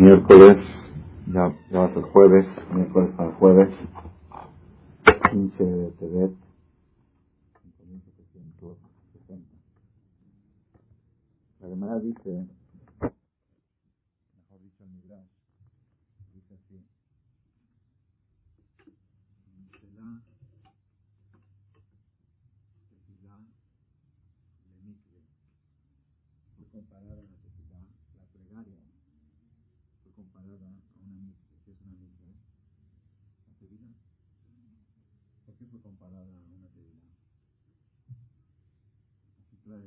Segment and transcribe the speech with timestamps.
[0.00, 0.58] miércoles,
[1.28, 3.70] ya, ya va a ser jueves, miércoles para jueves,
[5.32, 6.32] 15 de Tebet,
[7.62, 9.46] 5760.
[11.60, 12.48] La Gemara dice,
[14.36, 15.30] mejor dicho el Midrash,
[16.34, 16.84] dice así,
[19.72, 20.22] Tefilá,
[22.90, 23.38] Tefilá,
[24.66, 25.22] Lemikve,
[26.56, 27.80] fue comparada a la Tefilá,
[28.18, 28.78] la plegaria,
[30.04, 31.56] fue comparada a una mikve.
[31.64, 32.28] ¿Qué es una mikve?
[33.48, 33.90] ¿La Tefilá?
[35.46, 37.06] ¿Por qué fue comparada a una Tefilá?
[39.40, 39.80] Así trae,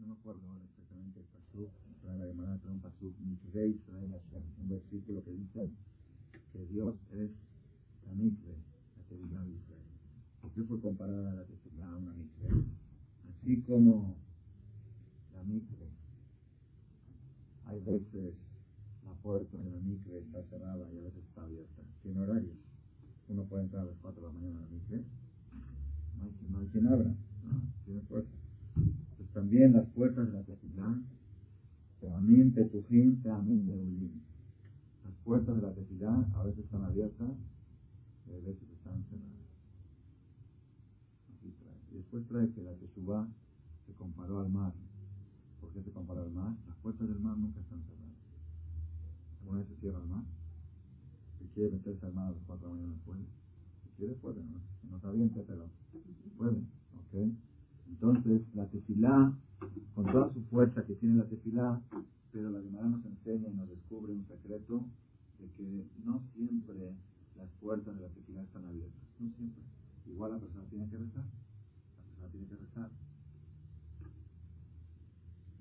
[0.00, 0.66] no me acuerdo ahora
[1.56, 1.70] pasú,
[2.02, 5.70] trae la Gemara, trae un pasú, mikvei, trae un versículo que dice
[6.52, 7.30] que Dios es
[8.06, 8.54] la mikve,
[8.96, 9.82] la Tefilá de Israel.
[10.40, 12.48] ¿Por qué fue comparada la Tefilá a una mikve?
[13.28, 14.16] Así como
[15.34, 15.88] la mikve,
[17.64, 18.34] hay veces
[19.04, 21.82] la puerta de la micre está cerrada y a veces está abierta.
[22.02, 22.56] Tiene horarios.
[23.28, 25.04] Uno puede entrar a las 4 de la mañana a la micre.
[26.48, 27.12] No hay, quien abra.
[27.42, 28.32] No, tiene puertas.
[29.16, 31.02] Pues también las puertas de la tefilá,
[32.00, 34.20] Teamín, Petujim, Teamín, Beulim.
[35.04, 37.30] Las puertas de la tefilá a veces están abiertas
[38.26, 39.46] y a veces están cerradas.
[41.32, 41.80] Así trae.
[41.92, 43.28] Y después trae que la Teshuvah
[43.86, 44.72] se comparó al mar.
[45.60, 46.54] ¿Por qué se comparó al mar?
[46.66, 48.16] Las puertas del mar nunca están cerradas.
[49.40, 50.24] ¿Alguna vez se cierra el mar?
[51.38, 53.24] Si quiere meterse al mar a las 4 de la puede.
[53.84, 54.42] Si quiere, puede.
[54.44, 54.60] ¿no?
[54.90, 55.70] No está bien, pero
[56.36, 56.58] puede.
[56.58, 57.32] ¿Ok?
[57.88, 59.32] Entonces, la tefilá,
[59.94, 61.80] con toda su fuerza que tiene la tefilá,
[62.32, 64.84] pero la Gemara nos enseña y nos descubre un secreto
[65.38, 66.94] de que no siempre
[67.36, 69.02] las puertas de la tefilá están abiertas.
[69.18, 69.62] No siempre.
[70.06, 71.24] Igual la persona tiene que rezar.
[71.24, 72.90] La persona tiene que rezar.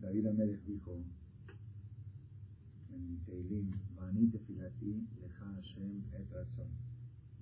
[0.01, 1.03] David Amérez dijo
[2.93, 6.69] en Teilim, Vani tefilati leja Hashem et razón.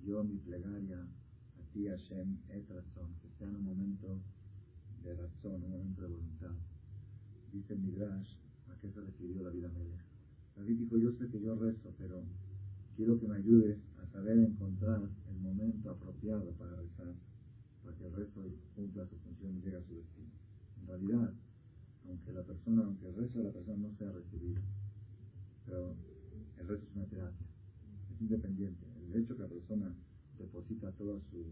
[0.04, 4.20] Yo mi plegaria a ti Hashem et razón, que sea en un momento
[5.04, 6.54] de razón, un momento de voluntad.
[7.52, 8.36] Dice Midrash,
[8.68, 10.00] ¿a qué se refirió David Amélez?
[10.56, 12.24] David dijo, yo sé que yo rezo, pero
[12.96, 17.14] quiero que me ayudes a saber encontrar el momento apropiado para rezar,
[17.82, 18.40] para que el rezo
[18.74, 20.30] cumpla su función y llegue a su destino.
[20.80, 21.34] En realidad,
[22.06, 24.62] aunque la persona, aunque el rezo de la persona no sea recibido,
[25.66, 25.96] pero
[26.58, 27.46] el rezo es una terapia,
[28.10, 28.86] es independiente.
[29.06, 29.94] El hecho que la persona
[30.38, 31.44] deposita toda su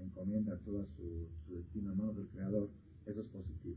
[0.00, 2.68] encomienda, toda su, su destino en manos del Creador,
[3.06, 3.76] eso es positivo.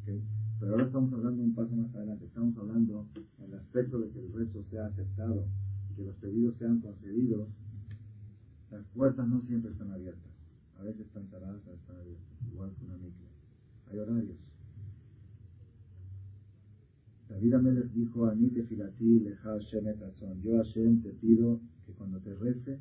[0.00, 0.22] ¿okay?
[0.58, 3.06] Pero ahora estamos hablando un paso más adelante, estamos hablando
[3.38, 5.46] en el aspecto de que el rezo sea aceptado
[5.90, 7.48] y que los pedidos sean concedidos.
[8.70, 10.32] Las puertas no siempre están abiertas,
[10.78, 13.26] a veces están cerradas, a veces están abiertas, igual que una micro.
[13.90, 14.36] Hay horarios.
[17.28, 20.40] David Amélez dijo, a mí te filatí, leja Hashem et razón.
[20.42, 22.78] Yo Hashem te pido que cuando te rece,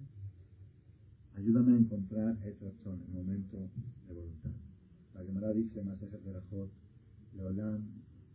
[1.35, 3.69] ayúdame a encontrar et razón, el momento
[4.07, 4.70] de voluntad.
[5.15, 6.69] La Gemara dice, Masejet Berajot,
[7.35, 7.85] Leolam,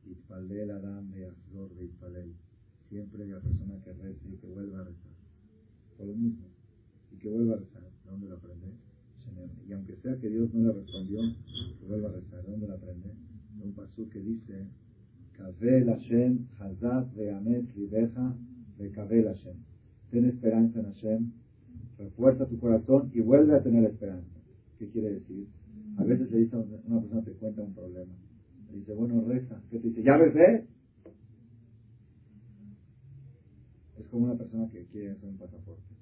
[0.05, 2.35] Itpalel Adam, Beazor, Beitpalel.
[2.89, 5.13] Siempre hay la persona que reza y que vuelva a rezar.
[5.97, 6.47] Por lo mismo.
[7.13, 7.83] Y que vuelva a rezar.
[7.83, 8.67] ¿De dónde lo aprende?
[9.69, 11.21] Y aunque sea que Dios no le respondió,
[11.81, 12.45] que vuelva a rezar.
[12.45, 13.09] ¿De dónde lo aprende?
[13.57, 14.67] De un pasú que dice,
[15.33, 18.37] Kabel Hashem, Hazat, Beamet, Libeja,
[18.79, 19.57] Bekabel Hashem.
[20.11, 21.33] Ten esperanza en Hashem,
[21.99, 24.37] refuerza tu corazón y vuelve a tener esperanza.
[24.79, 25.49] ¿Qué quiere decir?
[25.97, 28.13] A veces le dice una persona, te cuenta un problema.
[28.71, 29.61] Le dice, bueno, reza.
[29.71, 30.03] ¿Qué te dice?
[30.03, 30.67] ¿Ya recé?
[33.99, 35.95] Es como una persona que quiere hacer un pasaporte.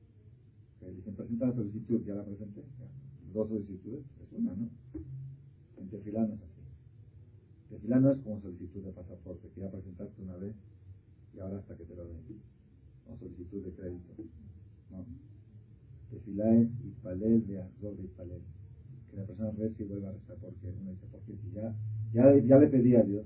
[0.80, 2.60] Le dicen, presenta la solicitud, ya la presenté.
[2.60, 2.86] Ya.
[3.32, 4.68] Dos solicitudes, es una, ¿no?
[5.78, 6.60] En Tefilá no es así.
[7.70, 10.54] Tefilá no es como solicitud de pasaporte, que ya presentaste una vez
[11.34, 12.18] y ahora hasta que te lo den.
[13.08, 14.12] O solicitud de crédito.
[14.90, 15.04] No.
[16.10, 18.63] Tefilá es Itpalel de Azor de.
[19.14, 20.36] Que la persona reza y vuelva a rezar.
[20.40, 21.72] porque Uno dice, porque si ya,
[22.12, 23.24] ya, ya le pedí a Dios,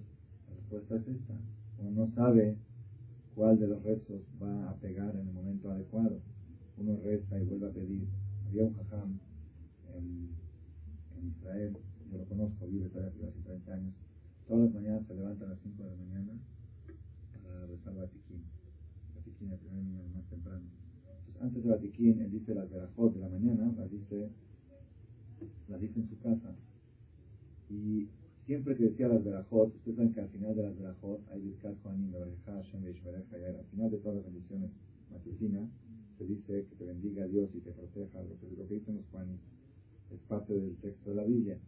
[0.48, 1.34] la respuesta es esta.
[1.78, 2.56] Uno no sabe
[3.34, 6.20] cuál de los rezos va a pegar en el momento adecuado.
[6.76, 8.06] Uno reza y vuelve a pedir.
[8.48, 9.18] Había un jajam
[9.94, 10.28] en,
[11.16, 11.76] en Israel,
[12.10, 13.94] yo lo conozco, vive todavía hace 30 años.
[14.46, 16.32] Todas las mañanas se levanta a las 5 de la mañana
[17.32, 18.44] para rezar Batiquín.
[19.14, 20.64] Batiquín, el primer niño más temprano.
[21.06, 24.28] Entonces, antes de Batiquín, él dice las verajot de la mañana, las dice,
[25.68, 26.54] las dice en su casa.
[27.70, 28.08] Y
[28.46, 31.76] siempre que decía las verajot, ustedes saben que al final de las verajot hay Birkat
[31.82, 34.70] Juanim, Bereja, Hashem, Beishbereja, y al final de todas las bendiciones
[35.10, 35.68] matutinas
[36.18, 39.06] se dice que te bendiga Dios y te proteja, lo que, lo que dicen los
[39.12, 39.36] Juanim.
[40.10, 41.58] Es parte del texto de la Biblia.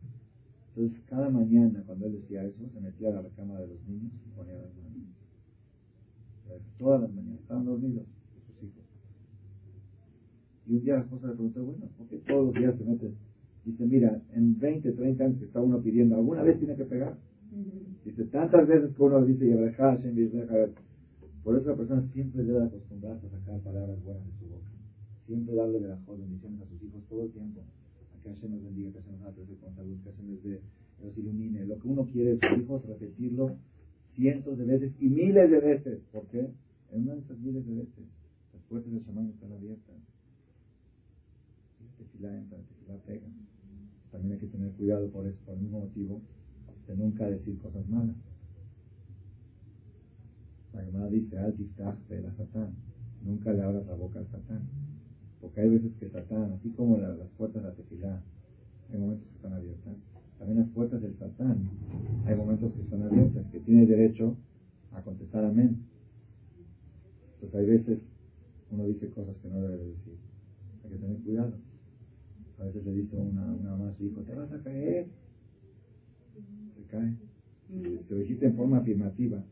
[0.74, 4.12] Entonces, cada mañana, cuando él decía eso, se metía a la recámara de los niños
[4.26, 4.90] y ponía las manos.
[6.78, 8.06] Todas las mañanas, estaban dormidos.
[10.66, 13.12] un día la esposa le preguntó, bueno, ¿por qué todos los días te metes?
[13.64, 17.16] Dice, mira, en 20, 30 años que está uno pidiendo, ¿alguna vez tiene que pegar?
[18.04, 19.46] Dice, tantas veces que uno dice,
[21.42, 24.70] por eso la persona siempre debe acostumbrarse a sacar palabras buenas de su boca.
[25.26, 27.62] Siempre darle de las bendiciones a sus hijos todo el tiempo.
[28.14, 30.60] A que Hashem nos bendiga, que Hashem nos haga con salud, que Hashem les dé,
[31.02, 31.64] los ilumine.
[31.66, 33.56] Lo que uno quiere de sus hijos, repetirlo
[34.14, 36.00] cientos de veces y miles de veces.
[36.12, 36.50] ¿Por qué?
[36.92, 38.04] En una de esas miles de veces,
[38.52, 39.96] las puertas del chamán están abiertas.
[41.80, 43.26] Y tefilá entra, tefilá pega.
[44.12, 46.20] También hay que tener cuidado por eso, por el mismo motivo,
[46.86, 48.16] de nunca decir cosas malas.
[50.74, 51.54] La Gemara dice, al
[52.22, 52.74] la Satán,
[53.24, 54.62] nunca le abras la boca al Satán.
[55.40, 58.20] Porque hay veces que Satán, así como las puertas de la tefilá,
[58.92, 59.94] hay momentos que están abiertas,
[60.38, 61.68] también las puertas del Satán,
[62.24, 64.36] hay momentos que están abiertas, que tiene derecho
[64.92, 65.84] a contestar amén.
[67.34, 67.98] Entonces hay veces
[68.70, 70.16] uno dice cosas que no debe decir.
[70.84, 71.52] Hay que tener cuidado.
[72.60, 75.08] A veces le dice una, una su hijo, te vas a caer.
[76.76, 77.16] Se cae.
[77.68, 79.42] Si lo dijiste en forma afirmativa,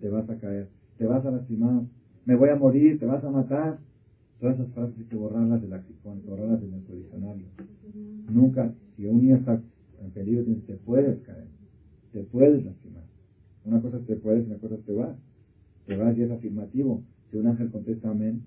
[0.00, 1.82] te vas a caer, te vas a lastimar,
[2.24, 3.78] me voy a morir, te vas a matar.
[4.38, 7.46] Todas esas frases hay que borrarlas del lexicón, borrarlas de nuestro diccionario.
[8.32, 9.60] Nunca, si un niño está
[10.00, 11.48] en peligro, te puedes caer,
[12.12, 13.04] te puedes lastimar.
[13.64, 15.16] Una cosa es te puedes, una cosa es te vas.
[15.86, 17.02] Te vas y es afirmativo.
[17.30, 18.42] Si un ángel contesta amén,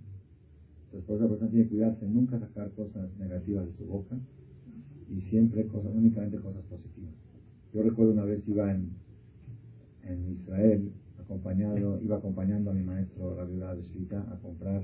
[1.05, 4.17] por esa persona tiene que cuidarse, nunca sacar cosas negativas de su boca
[5.09, 7.13] y siempre cosas, únicamente cosas positivas.
[7.73, 8.89] Yo recuerdo una vez iba en,
[10.03, 14.83] en Israel, acompañado, iba acompañando a mi maestro la viuda de Shita a comprar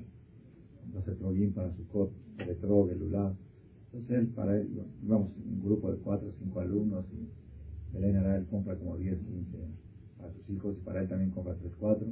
[0.93, 2.11] los etrogín para su cot,
[2.47, 4.69] etrog, el Entonces él, para él,
[5.03, 9.57] íbamos un grupo de cuatro o cinco alumnos y Elena él compra como 10, 15
[10.17, 12.07] para sus hijos y para él también compra 3, 4.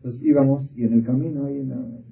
[0.00, 1.68] Entonces íbamos y en el camino, ahí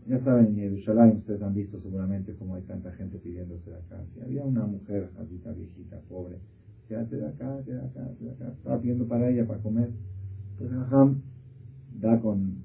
[0.06, 4.05] ya saben, en Jerusalén ustedes han visto seguramente cómo hay tanta gente pidiéndose de acá.
[4.12, 6.37] Si había una mujer, jadita, viejita, pobre,
[6.87, 9.88] quédate de acá, quédate de acá, de acá, estaba pidiendo para ella, para comer.
[10.50, 11.23] Entonces Aham
[11.99, 12.56] da con,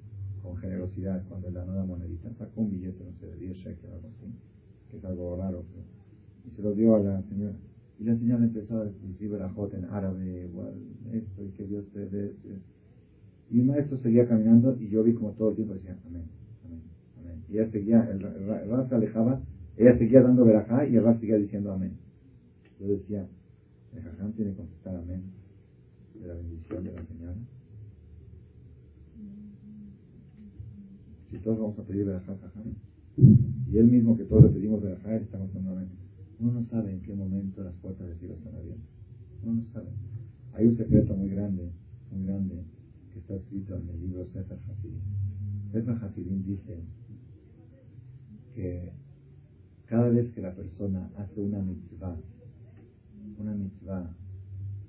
[0.41, 3.95] con generosidad cuando la nueva monedita, sacó un billete, no sé, de 10 shekels o
[3.95, 4.25] algo así,
[4.91, 5.63] que es algo raro,
[6.45, 7.55] y se lo dio a la señora.
[7.97, 10.73] Y la señora empezó a decir verajot en árabe, igual,
[11.13, 12.35] esto, y que Dios te dé.
[13.53, 16.23] Y mi maestro seguía caminando y yo vi como todo el tiempo decía, amén,
[16.65, 16.81] amén,
[17.19, 17.43] amén.
[17.47, 19.43] Y ella seguía, el, el, se alejaba,
[19.77, 21.93] ella seguía dando verajá y el ras seguía diciendo amén.
[22.79, 23.27] Yo decía,
[23.93, 25.21] el jajam tiene que contestar amén
[26.19, 27.35] de la bendición de la señora.
[31.29, 32.73] Si todos vamos a pedir verajá, jajam,
[33.71, 35.89] y él mismo que todos le pedimos verajá, estamos dando amén.
[36.39, 38.89] Uno no sabe en qué momento las puertas del cielo están abiertas.
[39.43, 39.89] Uno no sabe.
[40.53, 41.69] Hay un secreto muy grande,
[42.11, 42.63] muy grande,
[43.13, 45.01] que está escrito en el libro Sefer Hasidim.
[45.71, 46.79] Sefer Hasidim dice
[48.55, 48.93] que
[49.85, 52.17] cada vez que la persona hace una mitzvah,
[53.37, 54.15] una mitzvah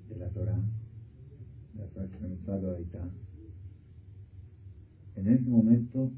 [0.09, 0.59] de la Torah,
[1.73, 2.85] de la Torah que es mitzvah de
[5.15, 6.11] en ese momento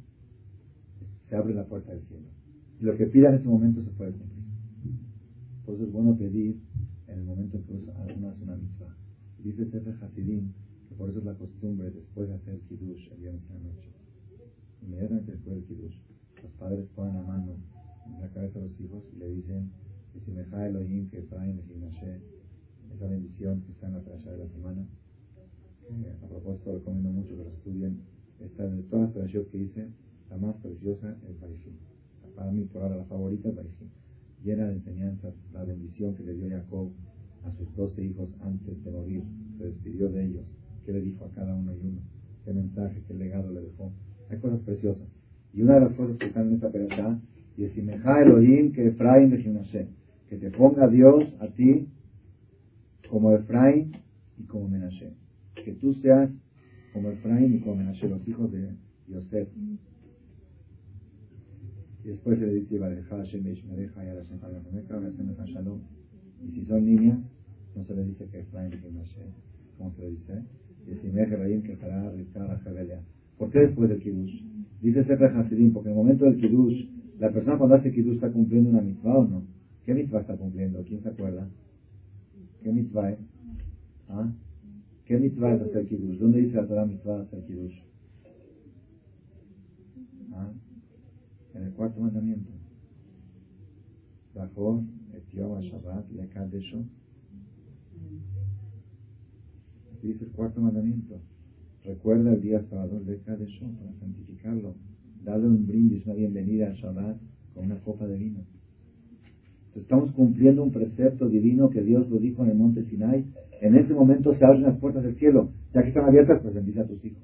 [1.30, 2.26] se abre la puerta del cielo.
[2.80, 4.46] Y lo que pida en ese momento se puede cumplir.
[5.66, 6.60] Por eso es bueno pedir
[7.08, 8.96] en el momento en que uno hace una mitzvah.
[9.44, 10.52] Dice Sefer Hasidim
[10.98, 13.90] por eso es la costumbre, después de hacer kiddush el viernes en la noche,
[14.82, 15.98] inmediatamente después del kiddush,
[16.42, 17.56] los padres ponen la mano
[18.08, 19.72] en la cabeza de los hijos y le dicen,
[20.14, 24.48] que si me Elohim que Efraim esa bendición que está en la playa de la
[24.48, 24.88] semana,
[26.24, 28.02] a propósito recomiendo mucho que lo estudien,
[28.40, 29.90] esta de todas las que hice,
[30.30, 31.74] la más preciosa es Baishim.
[32.36, 33.90] Para mí, por ahora, la favorita es Baishim.
[34.44, 36.92] Llena de enseñanzas, la bendición que le dio Jacob
[37.44, 39.24] a sus doce hijos antes de morir,
[39.58, 40.57] se despidió de ellos
[40.88, 42.00] qué le dijo a cada uno y uno,
[42.46, 43.92] qué mensaje, qué legado le dejó.
[44.30, 45.06] Hay cosas preciosas.
[45.54, 47.20] Y una de las cosas que están en esta perashá,
[47.58, 49.88] y es Elohim que Efraín de
[50.30, 51.90] que te ponga Dios a ti
[53.10, 53.98] como Efraín
[54.38, 55.12] y como Menashe.
[55.56, 56.34] Que tú seas
[56.94, 58.70] como Efraín y como Menashe, los hijos de
[59.10, 59.50] Yosef.
[62.06, 62.76] Y después se le dice,
[66.46, 67.20] y si son niñas,
[67.76, 69.34] no se le dice que Efraín y Menashe.
[69.78, 70.44] ¿Cómo se le dice?
[73.38, 74.42] ¿Por qué después del Kiddush?
[74.82, 76.88] Dice Sefer Hasidim, porque en el momento del Kiddush,
[77.20, 79.44] la persona cuando hace Kiddush está cumpliendo una mitzvah o no.
[79.86, 80.84] ¿Qué mitzvah está cumpliendo?
[80.84, 81.48] ¿Quién se acuerda?
[82.64, 83.20] ¿Qué mitzvah es?
[84.08, 84.32] ¿Ah?
[85.06, 86.18] ¿Qué mitzvah es hacer Kiddush?
[86.20, 87.80] ¿Dónde dice la Torah mitzvah hacer Kiddush?
[90.34, 90.52] ¿Ah?
[91.54, 92.52] En el cuarto mandamiento.
[94.34, 96.86] Zahor, Etioma, Shabbat, Lekadesho
[100.08, 101.20] dice el cuarto mandamiento.
[101.84, 104.76] Recuerda el día sábado de Kadeshon para santificarlo.
[105.24, 107.18] Dale un brindis, una bienvenida al Shabbat
[107.54, 108.46] con una copa de vino.
[109.76, 113.26] Estamos cumpliendo un precepto divino que Dios lo dijo en el monte Sinai.
[113.62, 115.52] En ese momento se abren las puertas del cielo.
[115.74, 117.22] Ya que están abiertas, pues bendice a tus hijos.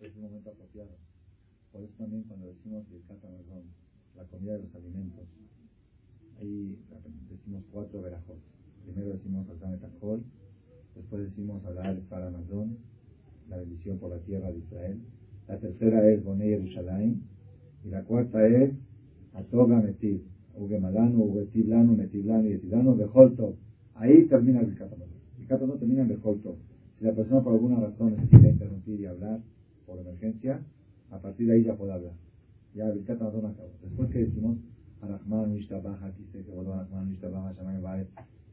[0.00, 0.90] Es un momento apropiado.
[1.70, 3.02] Por eso también cuando decimos el
[4.16, 5.26] la comida de los alimentos,
[6.40, 6.76] ahí
[7.30, 8.38] decimos cuatro verajot.
[8.84, 10.24] Primero decimos al Tajol,
[10.94, 12.76] después decimos al para Amazon,
[13.48, 14.98] la bendición por la tierra de Israel.
[15.48, 17.20] La tercera es Bonei Yerushalayim.
[17.84, 18.72] Y la cuarta es
[19.34, 20.22] Atoga Metiv.
[20.56, 23.56] Ugemalanu, Ugetiblanu, Metiblanu y Etiblanu, Beholto.
[23.94, 26.56] Ahí termina el Birkat El no termina en Beholto.
[26.98, 29.40] Si la persona por alguna razón necesita interrumpir y hablar
[29.86, 30.62] por emergencia,
[31.10, 32.12] a partir de ahí ya puede hablar.
[32.74, 33.54] Ya el Birkat acabó.
[33.82, 34.58] Después que decimos,
[35.00, 38.06] Arahman, se quedó Arahman, Mishtabaja, Shamay, Bae.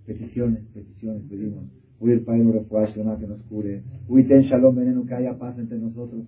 [0.05, 1.65] Peticiones, peticiones, pedimos.
[2.00, 3.84] Uy, el Padre no que nos cure.
[4.08, 6.25] Uy, ten shalom, veneno, que haya paz entre nosotros.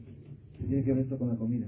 [0.57, 1.67] ¿Qué tiene que ver esto con la comida?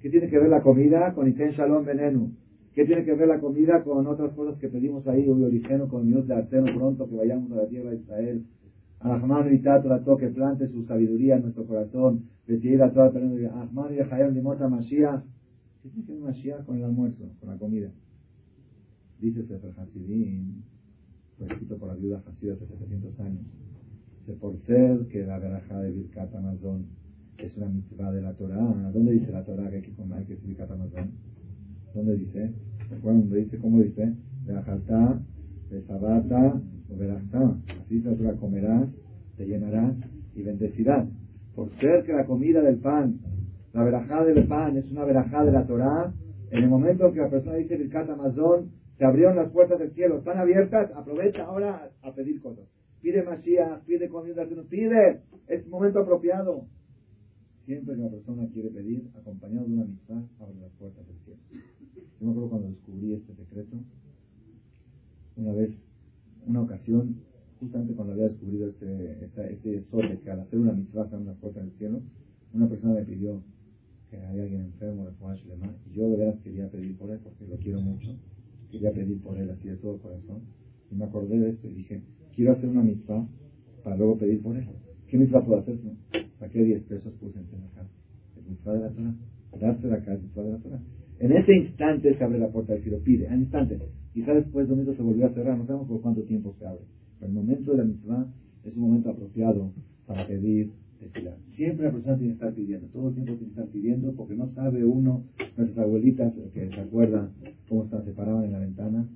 [0.00, 2.30] ¿Qué tiene que ver la comida con Iten Shalom Veneno?
[2.72, 6.06] ¿Qué tiene que ver la comida con otras cosas que pedimos ahí, Uy, Origeno, con
[6.06, 8.44] Dios de Arteno pronto, que vayamos a la tierra de Israel?
[9.00, 12.24] Ahmanu y Tato, que plante su sabiduría en nuestro corazón.
[12.46, 15.24] Retira toda Ahmanu y Jayam Limota Mashiach.
[15.82, 17.90] ¿Qué tiene que ver Mashiach con el almuerzo, con la comida?
[19.20, 20.62] Dice Sefer Hasidim,
[21.38, 23.42] fue escrito por la viuda Hasid hace 700 años.
[24.20, 26.86] Dice, por ser que la veraja de Birkat Amazon
[27.38, 28.90] es una mitzvah de la Torah.
[28.92, 31.12] ¿Dónde dice la Torah que hay que comer, que subir Amazon?
[31.94, 32.52] ¿Dónde dice?
[32.90, 33.58] ¿Recuerdan dónde dice?
[33.58, 34.14] ¿Cómo dice?
[34.44, 35.20] De ajaltá,
[35.70, 37.56] de sabata, o verajtá.
[37.80, 38.90] Así dice la comerás,
[39.36, 39.96] te llenarás
[40.34, 41.08] y bendecirás.
[41.54, 43.20] Por ser que la comida del pan,
[43.72, 46.12] la verajá del pan es una verajá de la Torah,
[46.50, 50.18] en el momento que la persona dice Birkat Amazon, se abrieron las puertas del cielo,
[50.18, 52.66] están abiertas, aprovecha ahora a pedir cosas.
[53.00, 56.66] Pide Mashiach, pide comida, pide, es momento apropiado.
[57.64, 61.38] Siempre que una persona quiere pedir, acompañado de una amistad, abre las puertas del cielo.
[61.52, 63.76] Yo me acuerdo cuando descubrí este secreto,
[65.36, 65.70] una vez,
[66.44, 67.20] una ocasión,
[67.60, 71.28] justamente cuando había descubrido este, este sol de que al hacer una mitzvah se abren
[71.28, 72.00] las puertas del cielo,
[72.52, 73.44] una persona me pidió
[74.10, 75.06] que hay alguien enfermo,
[75.86, 78.16] y yo de veras quería pedir por él porque lo quiero mucho
[78.70, 80.42] quería pedir por él así de todo corazón.
[80.90, 82.02] Y me acordé de esto y dije,
[82.34, 83.26] quiero hacer una mitzvah
[83.84, 84.66] para luego pedir por él.
[85.06, 85.78] ¿Qué mitzvah puedo hacer?
[86.38, 87.86] Saqué 10 pesos, puse en acá.
[88.36, 89.14] Es mitzvah de la Torah.
[89.60, 90.80] Darse la casa, mitzvah de la Torah.
[91.18, 93.78] En ese instante se abre la puerta del cielo, pide, en instante.
[94.12, 96.84] Quizá después de un se volvió a cerrar, no sabemos por cuánto tiempo se abre.
[97.18, 98.26] Pero el momento de la mitzvah
[98.64, 99.72] es un momento apropiado
[100.06, 100.72] para pedir
[101.54, 104.34] Siempre la persona tiene que estar pidiendo, todo el tiempo tiene que estar pidiendo, porque
[104.34, 105.24] no sabe uno,
[105.56, 107.30] nuestras abuelitas que se acuerdan
[107.68, 109.06] cómo están separadas en la ventana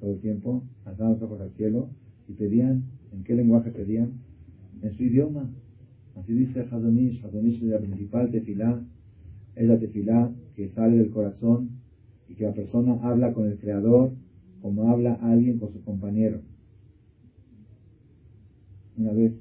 [0.00, 1.90] todo el tiempo, alzaban los ojos al cielo
[2.28, 4.12] y pedían, ¿en qué lenguaje pedían?
[4.82, 5.50] En su idioma.
[6.16, 8.80] Así dice Hadonish, Hadonish es la principal tefilá,
[9.56, 11.70] es la tefilá que sale del corazón
[12.28, 14.12] y que la persona habla con el Creador
[14.60, 16.40] como habla alguien con su compañero.
[18.96, 19.32] Una vez,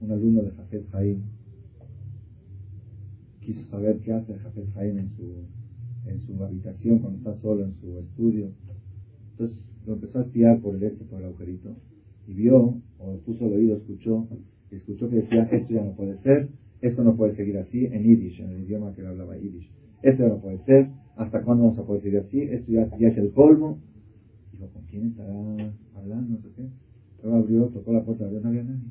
[0.00, 1.37] un alumno de Jafet Jaim
[3.40, 5.44] quiso saber qué hace Jafet Jaime en su,
[6.06, 8.50] en su habitación cuando está solo en su estudio.
[9.32, 11.74] Entonces lo empezó a espiar por el este, por el agujerito,
[12.26, 14.28] y vio, o puso el oído, escuchó,
[14.70, 16.48] escuchó que decía, esto ya no puede ser,
[16.82, 19.70] esto no puede seguir así, en Yiddish, en el idioma que él hablaba Yiddish.
[20.02, 22.42] Esto ya no puede ser, ¿hasta cuándo vamos a poder seguir así?
[22.42, 23.78] Esto ya, ya es el colmo.
[24.52, 26.34] Dijo, ¿con quién estará hablando?
[26.34, 26.68] No sé qué.
[27.22, 28.90] Luego abrió, tocó la puerta, abrió, no había nadie.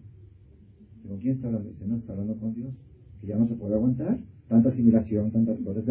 [1.07, 1.69] ¿con quién está hablando?
[1.69, 2.73] Dice, no, está hablando con Dios,
[3.21, 5.83] que ya no se puede aguantar tanta asimilación, tantas cosas.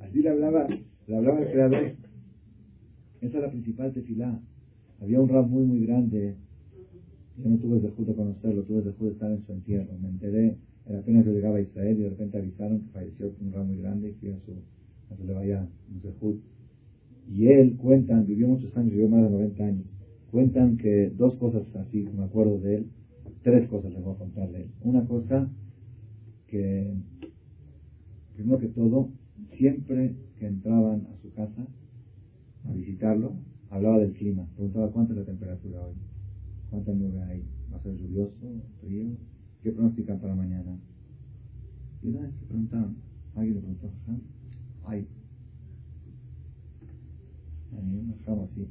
[0.00, 0.66] Así le hablaba,
[1.06, 1.92] le hablaba el creador.
[3.20, 4.40] Esa es la principal tefilá.
[5.00, 6.36] Había un rap muy, muy grande.
[7.42, 9.98] Yo no tuve el de conocerlo, tuve el de estar en su entierro.
[10.00, 13.66] Me enteré, apenas yo llegaba a Israel y de repente avisaron que falleció un rap
[13.66, 14.52] muy grande y fui a su,
[15.12, 16.36] a su levaya, un dejud.
[17.30, 19.86] Y él, cuentan, vivió muchos años, vivió más de 90 años.
[20.30, 22.86] Cuentan que dos cosas así, me acuerdo de él,
[23.42, 24.70] tres cosas les voy a contar de él.
[24.82, 25.48] Una cosa
[26.46, 26.92] que
[28.34, 29.10] primero que todo,
[29.52, 31.66] siempre que entraban a su casa
[32.64, 33.34] a visitarlo,
[33.70, 35.94] hablaba del clima, preguntaba cuánta es la temperatura hoy,
[36.70, 39.08] cuánta nube hay, va a ser lluvioso, frío,
[39.62, 40.76] qué pronostican para mañana.
[42.02, 42.96] Y una vez le preguntaban,
[43.34, 43.90] alguien le preguntó,
[44.84, 45.06] ay,
[48.44, 48.66] así.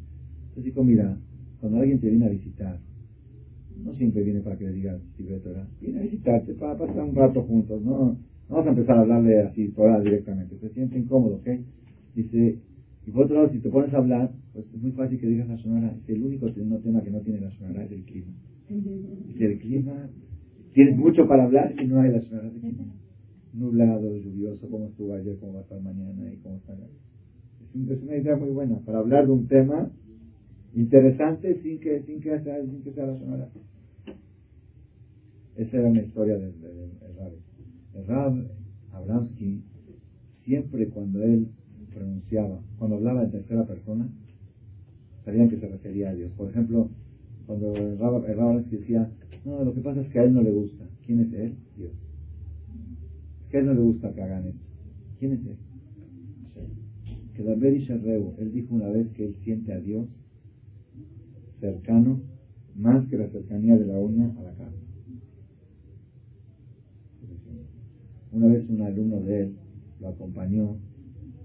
[0.50, 1.18] Entonces dijo, mira,
[1.60, 2.80] cuando alguien te viene a visitar,
[3.84, 5.02] no siempre viene para que le digas
[5.44, 8.18] Torah, viene a visitarte, para pasar un rato juntos, no,
[8.50, 11.50] no vas a empezar a hablarle así Torah directamente, se siente incómodo, ¿ok?
[12.16, 12.60] Dice,
[13.06, 15.48] y por otro lado, si te pones a hablar, pues es muy fácil que digas
[15.48, 18.34] la sonora, es el único tema que no tiene la sonora es el clima.
[19.28, 20.10] Dice, el clima,
[20.74, 22.86] tienes mucho para hablar y no hay la sonora de clima.
[23.54, 24.70] Nublado, lluvioso.
[24.70, 26.74] cómo estuvo ayer, cómo va a estar mañana y cómo está.
[26.74, 29.92] Es, es una idea muy buena para hablar de un tema
[30.74, 33.50] interesante sin que, sin que, sea, sin que sea la sonora.
[35.56, 36.92] Esa era una historia del, del,
[38.08, 38.48] Rab
[38.92, 39.64] Abramsky,
[40.44, 41.48] siempre cuando él
[41.94, 44.10] pronunciaba, cuando hablaba en tercera persona,
[45.24, 46.32] sabían que se refería a Dios.
[46.34, 46.90] Por ejemplo,
[47.46, 49.12] cuando el Rab, el decía,
[49.46, 50.86] no, lo que pasa es que a él no le gusta.
[51.06, 51.56] ¿Quién es él?
[51.78, 51.92] Dios.
[53.42, 54.66] Es que a él no le gusta que hagan esto.
[55.20, 55.58] ¿Quién es él?
[57.36, 60.08] Que David Sharreu, él dijo una vez que él siente a Dios
[61.60, 62.22] cercano
[62.76, 64.83] más que la cercanía de la uña a la carne.
[68.34, 69.56] Una vez un alumno de él
[70.02, 70.76] lo acompañó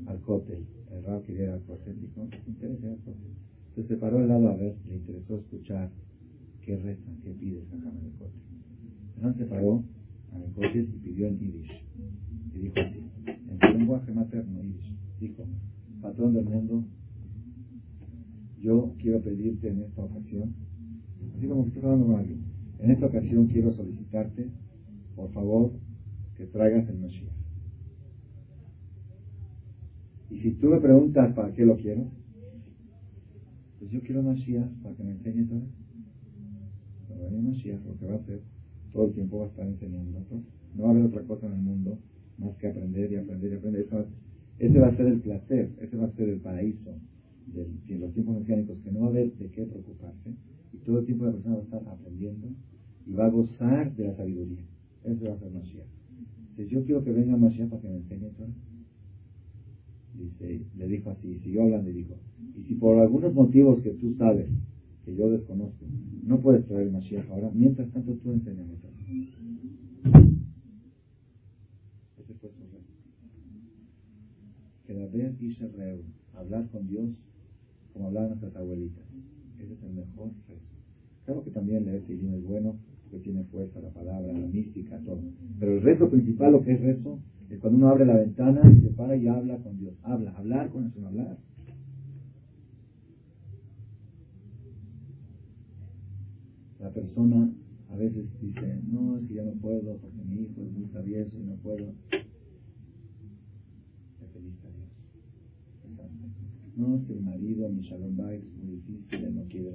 [0.07, 3.85] al cótel, el rab quería ir al cótel, dijo, ¿qué interesa el cótel?
[3.85, 5.91] Se paró al lado a ver, le interesó escuchar
[6.63, 8.13] qué rezan, qué pide el jajam en el.
[9.17, 9.85] Entonces se paró
[10.33, 11.85] a el cótel y pidió en yiddish.
[12.55, 15.45] Y dijo así, en su lenguaje materno, yiddish, dijo,
[16.01, 16.85] patrón del mundo,
[18.59, 20.55] yo quiero pedirte en esta ocasión,
[21.37, 22.41] así como que estoy hablando con alguien,
[22.79, 24.49] en esta ocasión quiero solicitarte,
[25.15, 25.73] por favor,
[26.39, 27.35] que traigas el Mashiach.
[30.31, 32.07] Y si tú me preguntas para qué lo quiero,
[33.79, 35.63] pues yo quiero Mashiach para que me enseñe todo.
[37.09, 38.41] Cuando venga Mashiach, lo que va a hacer,
[38.93, 40.25] todo el tiempo va a estar enseñando.
[40.77, 41.99] No va a haber otra cosa en el mundo
[42.39, 43.89] más que aprender y aprender y aprender.
[44.61, 46.95] ese va a ser el placer, ese va a ser el paraíso
[47.49, 50.35] de los tiempos mesiánicos, que no va a haber de qué preocuparse,
[50.73, 52.49] y todo el tiempo la persona va a estar aprendiendo
[53.07, 54.63] y va a gozar de la sabiduría.
[55.03, 55.98] Eso va a ser Mashiach.
[56.67, 58.49] Yo quiero que venga Mashiach para que me enseñe todo,
[60.15, 62.17] dice, le dijo así, siguió hablando y dijo,
[62.57, 64.49] y si por algunos motivos que tú sabes,
[65.05, 65.87] que yo desconozco,
[66.25, 68.93] no puedes traer Mashiach ahora, mientras tanto tú enséñame todo.
[72.19, 72.93] Ese fue su rezo.
[74.85, 77.11] Que la vean y reúnan, hablar con Dios
[77.93, 79.05] como hablaban nuestras abuelitas.
[79.59, 80.75] Ese es el mejor rezo.
[81.25, 82.77] Claro que también leer Tejim es bueno,
[83.11, 85.21] porque tiene fuerza la palabra, la mística, todo.
[85.59, 88.81] Pero el rezo principal, lo que es rezo, es cuando uno abre la ventana y
[88.81, 89.95] se para y habla con Dios.
[90.03, 91.39] Habla, hablar con eso, hablar.
[96.81, 97.51] La persona
[97.91, 101.39] a veces dice, no, es que ya no puedo porque mi hijo es muy sabioso
[101.39, 101.93] y no puedo.
[106.77, 109.73] No, es que el marido, mi Shalom Bay, es muy difícil, no quiere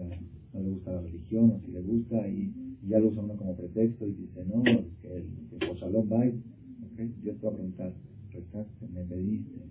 [0.54, 2.54] no le gusta la religión, o si le gusta, y,
[2.88, 5.26] ya lo usa uno como pretexto y dice, no, es que el,
[5.66, 6.34] por Shalom Bay,
[6.92, 7.94] okay, yo te voy a preguntar,
[8.32, 9.62] rezaste, me pediste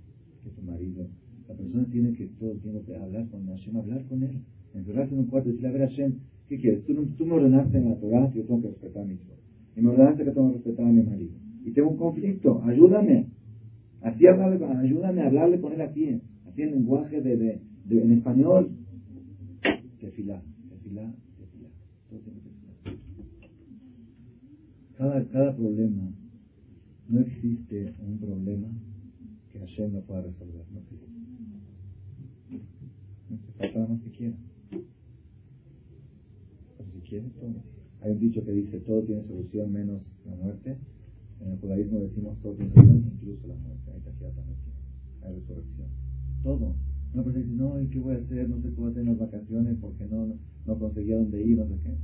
[0.43, 1.07] que tu marido,
[1.49, 4.41] la persona tiene que todo el tiempo hablar con Hashem, hablar con él,
[4.75, 6.15] encerrarse en un cuarto y decirle, a ver Hashem,
[6.49, 6.85] ¿qué quieres?
[6.85, 9.33] Tú, tú me ordenaste en la Torah que yo tengo que respetar a mi hijo,
[9.77, 11.33] y me ordenaste que tengo que respetar a mi marido,
[11.65, 13.29] y tengo un conflicto, ayúdame,
[14.01, 16.21] así ayúdame a hablarle con él aquí
[16.53, 18.71] así en lenguaje de, de, de, en español,
[20.01, 21.15] tefilá, tefilá,
[22.11, 22.42] tefilá.
[25.33, 26.13] Cada, problema,
[27.09, 28.69] no existe un problema
[29.51, 31.07] que Hashem no pueda resolver, no existe.
[33.75, 34.37] No más que quiera.
[36.79, 37.65] Pero si quiere, todo.
[38.01, 40.79] Hay un dicho que dice, todo tiene solución menos la muerte.
[41.41, 43.91] En el judaísmo decimos, todo tiene solución, incluso la muerte.
[43.93, 44.57] Hay también
[45.25, 45.89] hay resurrección
[46.43, 46.77] todo.
[47.15, 48.49] Una persona dice, no, ¿y qué voy a hacer?
[48.49, 50.35] No sé qué voy hacer en las vacaciones porque no,
[50.67, 51.97] no, conseguía dónde ir, no sé qué.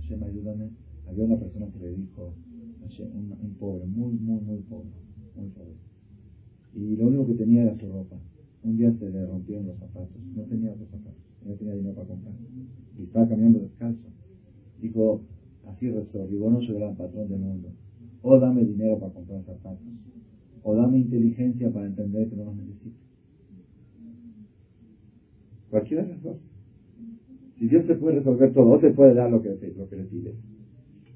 [0.00, 0.70] Hashem, ayúdame.
[1.08, 2.34] Había una persona que le dijo,
[3.00, 4.88] un, pobre, muy, muy, muy pobre,
[5.36, 5.74] muy pobre.
[6.74, 8.16] Y lo único que tenía era su ropa.
[8.62, 10.16] Un día se le rompieron los zapatos.
[10.34, 11.22] No tenía otros zapatos.
[11.44, 12.34] No tenía dinero para comprar.
[12.98, 14.08] Y estaba caminando descalzo.
[14.80, 15.22] Dijo,
[15.66, 17.68] así rezó, no soy el patrón del mundo.
[18.22, 19.86] O dame dinero para comprar zapatos.
[20.62, 22.98] O dame inteligencia para entender que no los necesito.
[25.70, 26.42] Cualquiera de las dos.
[27.58, 30.04] Si Dios te puede resolver todo, o te puede dar lo que, lo que le
[30.04, 30.36] pides,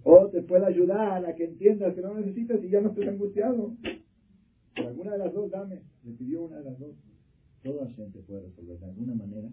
[0.04, 3.76] o te puede ayudar a que entiendas que no necesitas y ya no estés angustiado.
[4.74, 5.82] Por alguna de las dos, dame.
[6.04, 6.96] Le pidió una de las dos.
[7.62, 9.48] Toda gente puede resolver de alguna manera,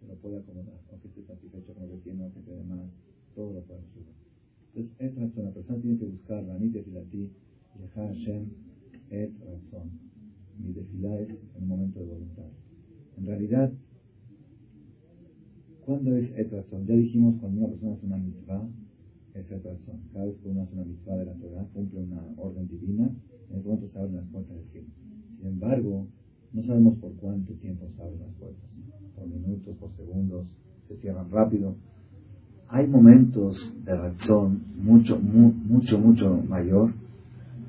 [0.00, 2.90] se lo puede acomodar, aunque esté satisfecho con lo que tiene, aunque te dé más,
[3.36, 4.14] todo lo puede resolver.
[4.74, 7.30] Entonces, es razón, la persona tiene que buscar, la nite filati,
[7.78, 8.50] dejar Hashem,
[9.10, 9.90] et razón.
[10.58, 11.28] Mi desfila es
[11.60, 12.48] un momento de voluntad.
[13.16, 13.72] En realidad,
[15.84, 16.86] ¿Cuándo es etrazón?
[16.86, 18.68] Ya dijimos, cuando una persona hace una mitzvah,
[19.34, 20.00] es etrazón.
[20.12, 23.10] Cada vez que uno hace una mitzvah de la Torah, cumple una orden divina,
[23.50, 24.88] en ese momento se abren las puertas del cielo.
[25.38, 26.06] Sin embargo,
[26.52, 28.70] no sabemos por cuánto tiempo se abren las puertas.
[29.16, 30.46] Por minutos, por segundos,
[30.88, 31.74] se cierran rápido.
[32.68, 36.92] Hay momentos de razón mucho, mucho, mucho mayor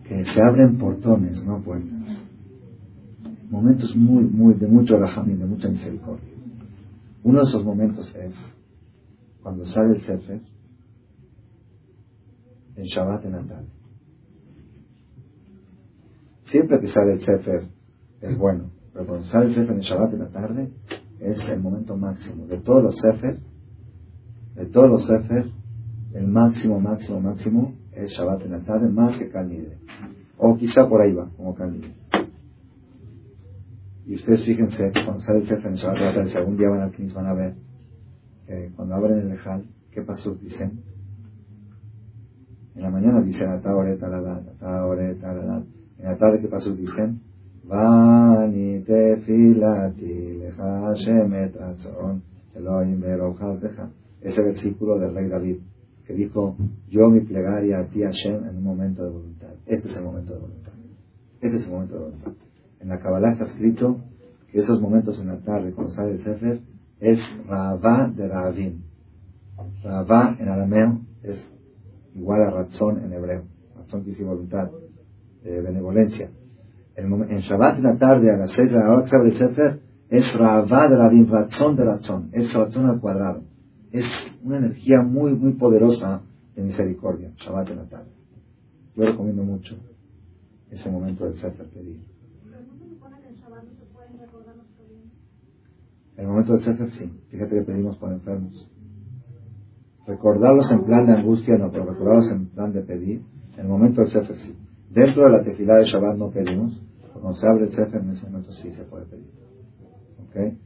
[0.03, 2.23] que se abren portones, no puertas.
[3.49, 6.29] Momentos muy, muy, de mucho rajamín, de mucha misericordia.
[7.23, 8.33] Uno de esos momentos es
[9.41, 10.41] cuando sale el Sefer
[12.75, 13.67] en Shabbat en la tarde.
[16.45, 17.67] Siempre que sale el Sefer
[18.21, 20.71] es bueno, pero cuando sale el Sefer en Shabbat en la tarde
[21.19, 22.45] es el momento máximo.
[22.47, 23.39] De todos los Sefer,
[24.55, 25.45] de todos los Sefer,
[26.13, 29.77] el máximo, máximo, máximo es Shabbat en la tarde, más que Canide.
[30.37, 31.93] O quizá por ahí va, como Canide.
[34.05, 36.69] Y ustedes fíjense, cuando sale el Sefer en Shabbat en la tarde, si algún día
[36.69, 37.55] van al Knis van a ver,
[38.45, 40.35] que cuando abren el Lejal, ¿qué pasó?
[40.35, 40.82] Dicen.
[42.75, 45.63] En la mañana dicen, Ataoret, Aladat, Ataoret, Aladat.
[45.99, 46.73] En la tarde, ¿qué pasó?
[46.75, 47.21] Dicen,
[47.65, 51.55] Vani tefilati leja Hashem et
[52.55, 53.89] Elohim deja.
[54.21, 55.57] Ese versículo del rey David
[56.05, 56.57] que dijo,
[56.89, 59.53] yo mi plegaria a ti Hashem en un momento de voluntad.
[59.65, 60.73] Este es el momento de voluntad.
[61.39, 62.33] Este es el momento de voluntad.
[62.81, 64.01] En la Kabbalah está escrito
[64.51, 66.59] que esos momentos en la tarde, cuando sale el Sefer,
[66.99, 68.81] es Raavá de Raavim.
[69.83, 71.41] Raavá en arameo es
[72.15, 73.43] igual a razón en hebreo.
[73.75, 74.69] Razón quiere decir voluntad,
[75.43, 76.29] de benevolencia.
[76.95, 79.37] En, en, Shabbat en la tarde, a las seis de la hora que abre el
[79.37, 82.29] Sefer, es Raavá de Raavim, razón de razón.
[82.31, 83.43] Es razón al cuadrado
[83.93, 84.05] es
[84.43, 86.23] una energía muy, muy poderosa
[86.55, 88.11] de misericordia, Shabbat en la tarde.
[88.95, 89.77] Yo recomiendo mucho
[90.71, 92.01] ese momento del Sefer pedir.
[96.17, 97.11] El momento del Sefer sí.
[97.29, 98.67] Fíjate que pedimos por enfermos.
[100.05, 103.21] Recordarlos en plan de angustia no, pero recordarlos en plan de pedir.
[103.53, 104.55] En el momento del Sefer sí.
[104.89, 106.81] Dentro de la tefilá de Shabbat no pedimos.
[107.13, 109.29] Cuando se abre el Sefer en ese momento sí se puede pedir.
[110.19, 110.57] ¿Ok?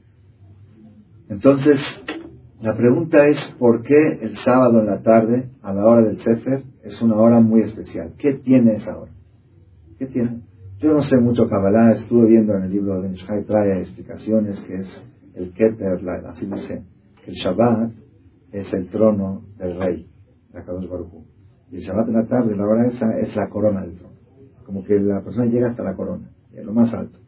[1.30, 1.80] Entonces,
[2.62, 6.63] la pregunta es por qué el sábado en la tarde, a la hora del Sefer,
[6.84, 8.13] es una hora muy especial.
[8.17, 9.12] ¿Qué tiene esa hora?
[10.00, 10.41] ¿Qué tiene?
[10.80, 14.76] Yo no sé mucho Kabbalah, estuve viendo en el libro de Nishai trae explicaciones que
[14.76, 15.04] es
[15.36, 16.84] el Keter, así dice,
[17.23, 17.91] que el Shabbat
[18.52, 20.08] es el trono del rey,
[20.52, 21.12] de Akadosh Baruch
[21.72, 24.16] Y el Shabbat en la tarde, la hora esa, es la corona del trono.
[24.66, 27.20] Como que la persona llega hasta la corona, es lo más alto.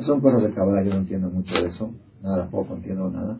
[0.00, 3.38] Son cosas de Kabbalah, yo no entiendo mucho de eso, nada, poco entiendo nada.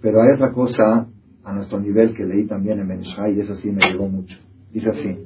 [0.00, 1.08] Pero hay otra cosa
[1.44, 4.36] a nuestro nivel que leí también en Benishai y eso sí me llegó mucho.
[4.72, 5.16] Dice así.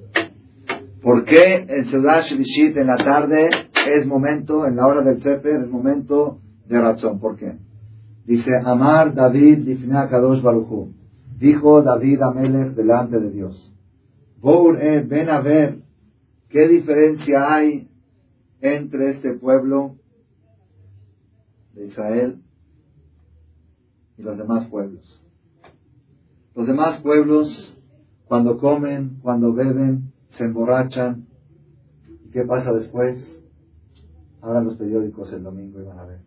[1.02, 3.48] ¿Por qué el Seudah Shlishit en la tarde
[3.86, 7.20] es momento, en la hora del Sefer, es momento de razón?
[7.20, 7.58] ¿Por qué?
[8.26, 10.88] Dice, Amar David Lifna Kadosh Baruchu.
[11.38, 13.72] Dijo David Amelech delante de Dios.
[14.40, 15.80] Bour e, ven a ver
[16.48, 17.90] qué diferencia hay
[18.60, 19.96] entre este pueblo
[21.74, 22.40] de Israel
[24.16, 25.22] y los demás pueblos.
[26.54, 27.76] Los demás pueblos,
[28.24, 31.26] cuando comen, cuando beben, se emborrachan.
[32.24, 33.18] ¿Y qué pasa después?
[34.40, 36.20] Abran los periódicos el domingo y van a ver.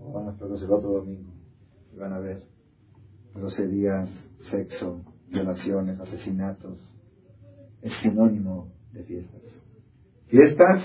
[0.00, 1.30] O van a los el otro domingo
[1.94, 2.57] y van a ver
[3.38, 4.10] groserías,
[4.50, 6.78] sexo, violaciones, asesinatos.
[7.82, 9.42] Es sinónimo de fiestas.
[10.26, 10.82] Fiestas,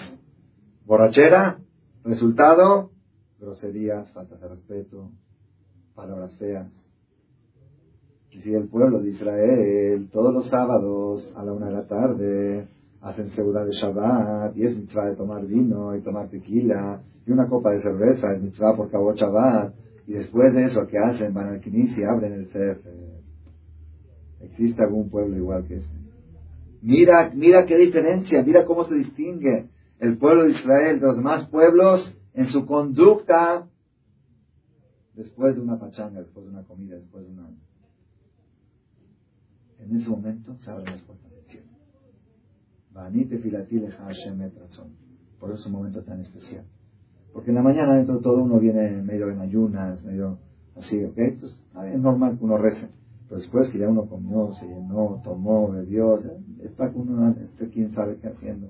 [0.86, 1.60] borrachera,
[2.04, 2.92] resultado,
[3.40, 5.12] groserías, faltas de respeto,
[5.96, 6.72] palabras feas.
[8.32, 12.68] Y si el pueblo de Israel todos los sábados a la una de la tarde
[13.02, 17.48] hacen seguridad de Shabbat y es mitzvah de tomar vino y tomar tequila y una
[17.48, 19.74] copa de cerveza es mitzvah por cabo Shabbat
[20.08, 21.34] y después de eso ¿qué hacen?
[21.34, 22.94] Van al Knis y abren el Sefer.
[24.42, 26.04] ¿Existe algún pueblo igual que este?
[26.82, 31.48] Mira, mira qué diferencia, mira cómo se distingue el pueblo de Israel de los demás
[31.48, 33.70] pueblos en su conducta
[35.14, 37.50] después de una pachanga, después de una comida, después de una...
[39.80, 41.68] En ese momento se abren las puertas del cielo.
[45.40, 46.66] Por eso es un momento tan especial.
[47.34, 50.38] Porque en la mañana dentro de todo uno viene medio en ayunas, medio
[50.76, 51.18] así, ¿ok?
[51.18, 51.60] Entonces,
[51.92, 52.90] es normal que uno rece.
[53.28, 57.70] Pero después que ya uno comió, se llenó, tomó, bebió, es para que uno esté
[57.70, 58.70] quién sabe qué haciendo.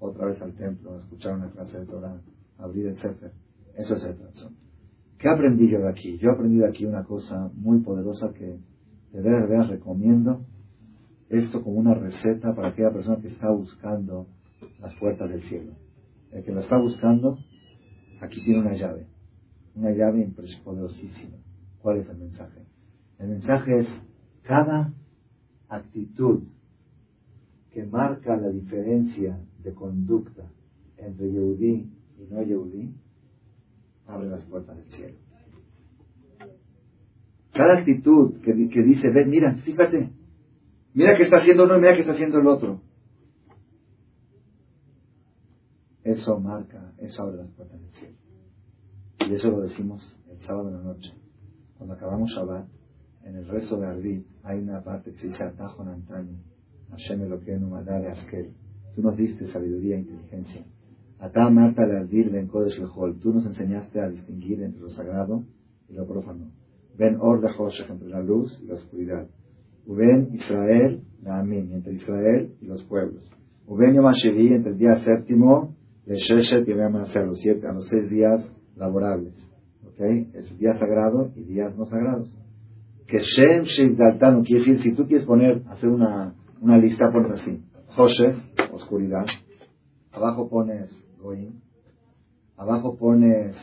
[0.00, 2.20] Otra vez al templo, escuchar una clase de Torah,
[2.58, 3.32] abrir el Sefer.
[3.76, 4.54] Eso es el corazón.
[5.18, 6.18] ¿Qué aprendí yo de aquí?
[6.18, 8.58] Yo aprendí de aquí una cosa muy poderosa que
[9.12, 10.42] de veras, de veras recomiendo.
[11.28, 14.26] Esto como una receta para aquella persona que está buscando
[14.80, 15.72] las puertas del cielo.
[16.30, 17.38] El que la está buscando,
[18.20, 19.06] aquí tiene una llave.
[19.74, 20.28] Una llave
[20.64, 21.36] poderosísima.
[21.80, 22.66] ¿Cuál es el mensaje?
[23.18, 23.88] El mensaje es
[24.42, 24.92] cada
[25.68, 26.42] actitud
[27.72, 30.50] que marca la diferencia de conducta
[30.96, 32.94] entre Yehudí y no Yehudí
[34.06, 35.18] abre las puertas del cielo.
[37.52, 40.10] Cada actitud que, dice, ven, mira, fíjate,
[40.94, 42.80] mira que está haciendo uno y mira que está haciendo el otro.
[46.10, 48.14] Eso marca, eso abre las puertas del cielo.
[49.28, 51.12] Y eso lo decimos el sábado en la noche.
[51.76, 52.66] Cuando acabamos Shabbat,
[53.24, 56.38] en el rezo de Arvid hay una parte que se dice Atajo Nantani,
[56.90, 58.52] Hashem Eloquenu Madare Askel.
[58.94, 60.64] Tú nos diste sabiduría e inteligencia.
[61.18, 63.18] Atá Marta Ardir Ben Kodesh Lehol.
[63.20, 65.44] Tú nos enseñaste a distinguir entre lo sagrado
[65.88, 66.50] y lo profano.
[66.96, 69.28] Ben Or Hoshech, entre la luz y la oscuridad.
[69.86, 73.22] Uben Israel, Amin, entre Israel y los pueblos.
[73.66, 75.76] Uben Yom entre el día séptimo,
[76.08, 76.72] de Sheshet y
[77.36, 79.34] siete, a los seis días laborables.
[79.86, 80.00] ¿Ok?
[80.32, 82.34] Es día sagrado y días no sagrados.
[83.06, 87.62] Que Shem Shivdaltanu quiere decir, si tú quieres poner, hacer una, una lista, pones así.
[87.88, 88.36] José,
[88.72, 89.26] oscuridad.
[90.10, 90.90] Abajo pones
[91.20, 91.60] Goim.
[92.56, 93.54] Abajo pones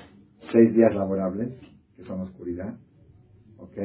[0.51, 1.59] seis días laborables,
[1.95, 2.75] que son oscuridad.
[3.57, 3.77] ¿Ok?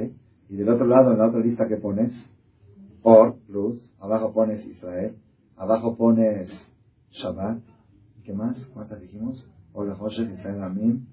[0.51, 2.13] Y del otro lado, en la otra lista que pones,
[3.03, 3.91] Or, luz.
[3.99, 5.17] Abajo pones Israel.
[5.57, 6.51] Abajo pones
[7.13, 7.70] Shabbat.
[8.31, 8.65] ¿Qué más?
[8.73, 9.45] ¿Cuántas dijimos?
[9.73, 10.23] Hola José,
[10.63, 11.05] Amim.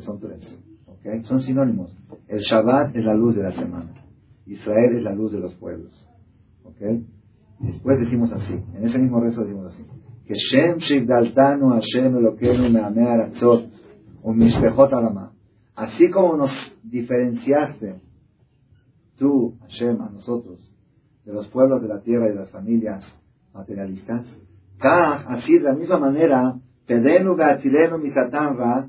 [0.00, 0.58] Son tres.
[0.84, 1.24] ¿Ok?
[1.24, 1.96] Son sinónimos.
[2.28, 4.04] El Shabbat es la luz de la semana.
[4.44, 5.92] Israel es la luz de los pueblos.
[6.64, 6.76] ¿Ok?
[7.60, 8.52] Después decimos así.
[8.52, 9.82] En ese mismo rezo decimos así.
[10.26, 13.64] Que Shem Shivdaltanu Hashem Elokeinu Me'ameh Aratzot
[14.22, 15.32] Umishpechot Alama.
[15.74, 17.98] Así como nos diferenciaste
[19.16, 20.70] tú, Hashem, a nosotros,
[21.24, 23.10] de los pueblos de la tierra y de las familias
[23.54, 24.36] materialistas,
[24.80, 26.54] de la misma manera,
[26.86, 28.88] Pedenu Gatilenu mi Satán Ra,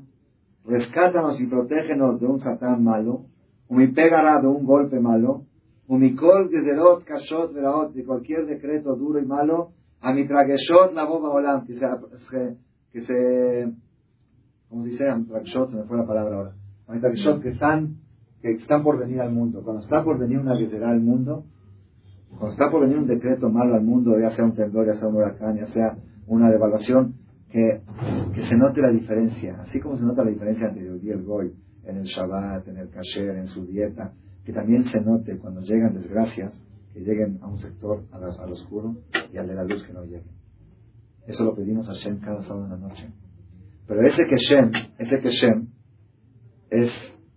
[0.64, 3.26] rescátanos y protégenos de un Satán malo,
[3.68, 5.44] mi pegara de un golpe malo,
[5.88, 11.30] Umikol Gezerot Kashot Veraot, de cualquier decreto duro y malo, a mi Trageshot la boba
[11.30, 11.86] olam, que se,
[12.92, 13.72] que se,
[14.68, 15.04] ¿cómo se dice?
[15.28, 16.54] Trageshot, se me fue la palabra ahora
[17.42, 17.96] que están,
[18.40, 19.62] que están por venir al mundo.
[19.62, 21.44] Cuando está por venir una guerra al mundo,
[22.38, 25.08] cuando está por venir un decreto malo al mundo, ya sea un temblor, ya sea
[25.08, 27.14] un huracán, ya sea una devaluación,
[27.50, 27.82] que,
[28.34, 31.22] que se note la diferencia, así como se nota la diferencia entre el día el
[31.22, 31.52] Goy,
[31.84, 34.14] en el Shabbat, en el Kasher, en su dieta,
[34.44, 38.96] que también se note cuando llegan desgracias, que lleguen a un sector al, oscuro
[39.32, 40.30] y al de la luz que no lleguen.
[41.26, 43.12] Eso lo pedimos a Shem cada sábado en la noche.
[43.86, 45.68] Pero ese que Shem, ese que Shem,
[46.70, 46.90] es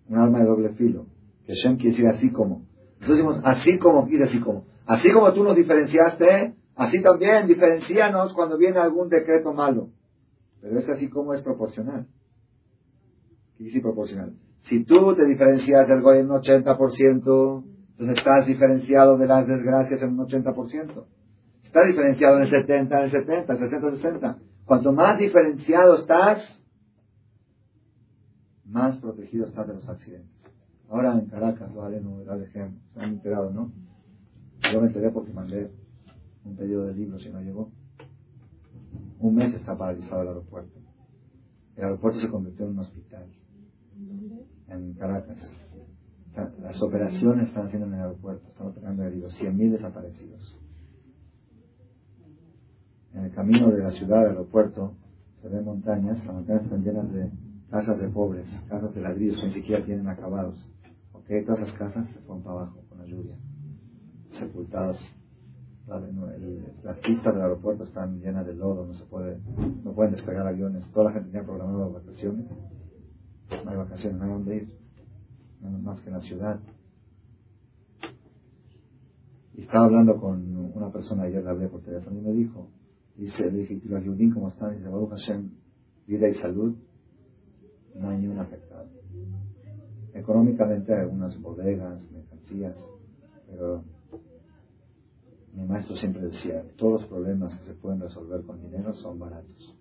[0.07, 1.05] un arma de doble filo.
[1.45, 2.65] Que Shem quiere decir así como.
[2.99, 4.65] Entonces decimos, así como, quiere así como.
[4.85, 9.89] Así como tú nos diferenciaste, así también diferencianos cuando viene algún decreto malo.
[10.61, 12.07] Pero es así como es proporcional.
[13.57, 14.33] ¿Qué dice proporcional?
[14.63, 20.19] Si tú te diferencias del en un 80%, entonces estás diferenciado de las desgracias en
[20.19, 21.05] un 80%.
[21.63, 24.37] Estás diferenciado en el 70, en el 70, en el 60, en el 60.
[24.65, 26.61] Cuanto más diferenciado estás,
[28.65, 30.51] más protegido está de los accidentes.
[30.89, 32.79] Ahora en Caracas, haré, no, ejemplo.
[32.93, 33.71] Se han enterado, ¿no?
[34.73, 35.71] Yo me enteré porque mandé
[36.43, 37.71] un pedido de libros y no llegó.
[39.19, 40.79] Un mes está paralizado el aeropuerto.
[41.75, 43.27] El aeropuerto se convirtió en un hospital.
[44.67, 45.39] En Caracas.
[46.61, 48.47] Las operaciones están haciendo en el aeropuerto.
[48.47, 49.39] Están operando heridos.
[49.39, 50.57] 100.000 desaparecidos.
[53.13, 54.95] En el camino de la ciudad al aeropuerto
[55.41, 56.25] se ven montañas.
[56.25, 57.31] Las montañas están llenas de
[57.69, 60.69] casas de pobres, casas de ladrillos que ni siquiera tienen acabados.
[61.13, 61.25] ¿Ok?
[61.45, 63.35] Todas esas casas se fueron para abajo con la lluvia,
[64.37, 64.97] sepultadas.
[66.83, 69.39] las pistas del aeropuerto están llenas de lodo, no se puede,
[69.83, 70.85] no pueden despegar aviones.
[70.91, 72.49] Toda la gente tenía programado vacaciones.
[73.63, 74.67] No hay vacaciones, no hay dónde ir,
[75.83, 76.59] más que en la ciudad.
[79.53, 82.67] Y estaba hablando con una persona ayer, le hablé por teléfono y me dijo,
[83.15, 84.75] dice, le dije, ¿y los Yudim cómo están?
[84.75, 85.49] Dice, Baruch Hashem,
[86.07, 86.75] vida y salud
[87.95, 88.89] no hay ni un afectado.
[90.13, 92.77] Económicamente hay algunas bodegas, mercancías,
[93.49, 93.83] pero
[95.55, 99.75] mi maestro siempre decía, todos los problemas que se pueden resolver con dinero son baratos.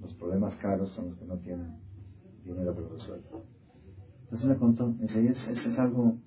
[0.00, 1.78] Los problemas caros son los que no tienen
[2.44, 3.22] dinero para resolver.
[4.24, 6.18] Entonces me contó, ese es, es, algo,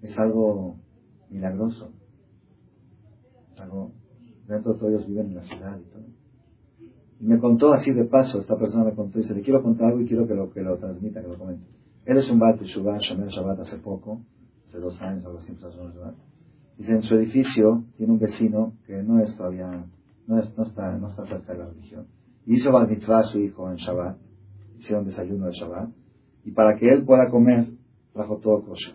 [0.00, 0.76] es algo
[1.28, 1.90] milagroso.
[3.58, 3.92] algo,
[4.46, 6.04] dentro de todos ellos viven en la ciudad y todo.
[7.20, 10.00] Y me contó así de paso, esta persona me contó, dice, le quiero contar algo
[10.00, 11.66] y quiero que lo, que lo transmita, que lo comente.
[12.06, 14.22] Él es un Bat Shubá, Shomer Shabbat hace poco,
[14.68, 15.52] hace dos años, algo así.
[16.76, 19.84] Dice, en su edificio tiene un vecino que no es todavía,
[20.26, 22.06] no, es, no, está, no está cerca de la religión.
[22.46, 24.16] Hizo Bat Mitzvah a su hijo en Shabbat,
[24.78, 25.90] hicieron desayuno de Shabbat,
[26.44, 27.66] y para que él pueda comer,
[28.12, 28.94] trajo todo kosher.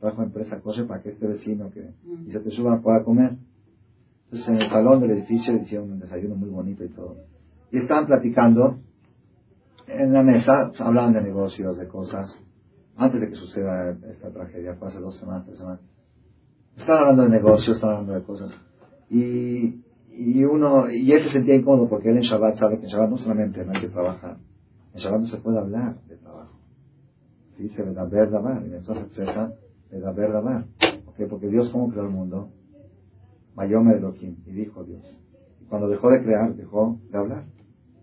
[0.00, 1.94] Trajo empresa kosher para que este vecino que
[2.24, 3.36] dice te suba pueda comer.
[4.24, 7.16] Entonces en el salón del edificio hicieron un desayuno muy bonito y todo
[7.72, 8.78] y estaban platicando
[9.86, 12.38] en la mesa, hablaban de negocios, de cosas,
[12.96, 15.80] antes de que suceda esta tragedia, fue hace dos semanas, tres semanas.
[16.76, 18.52] Estaban hablando de negocios, estaban hablando de cosas.
[19.10, 22.92] Y, y uno, y él se sentía incómodo porque él en Shabbat sabe que en
[22.92, 24.38] Shabbat no solamente no hay que trabajar,
[24.94, 26.58] en Shabbat no se puede hablar de trabajo.
[27.56, 29.52] Sí, se le da verdad, y entonces cesa
[29.90, 30.66] le da verdad.
[31.06, 31.26] ¿Okay?
[31.26, 32.50] Porque Dios, ¿cómo creó el mundo?
[33.54, 35.18] Mayome Elohim, y dijo Dios.
[35.60, 37.44] Y cuando dejó de crear, dejó de hablar.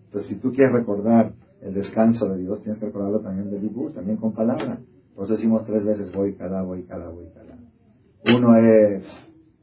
[0.05, 3.91] Entonces, si tú quieres recordar el descanso de Dios, tienes que recordarlo también de Dibur,
[3.93, 4.79] también con palabras.
[5.15, 7.57] Por eso decimos tres veces, voy cada, voy cada, voy cada.
[8.37, 9.03] Uno es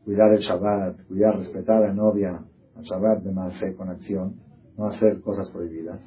[0.05, 2.43] cuidar el Shabbat, cuidar, respetar a la novia,
[2.77, 4.37] al Shabbat de Maaseh con acción,
[4.77, 6.01] no hacer cosas prohibidas.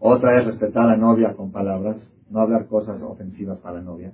[0.00, 1.96] Otra es respetar a la novia con palabras,
[2.30, 4.12] no hablar cosas ofensivas para la novia.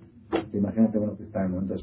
[0.52, 1.74] Imagínate uno que está en un momento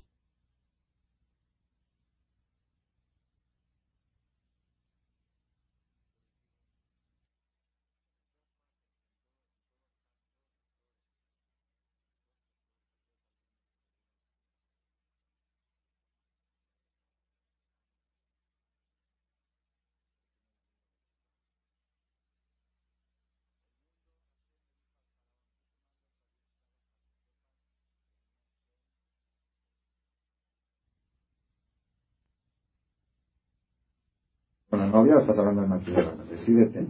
[35.10, 36.08] o estás hablando de.
[36.30, 36.88] Decídete.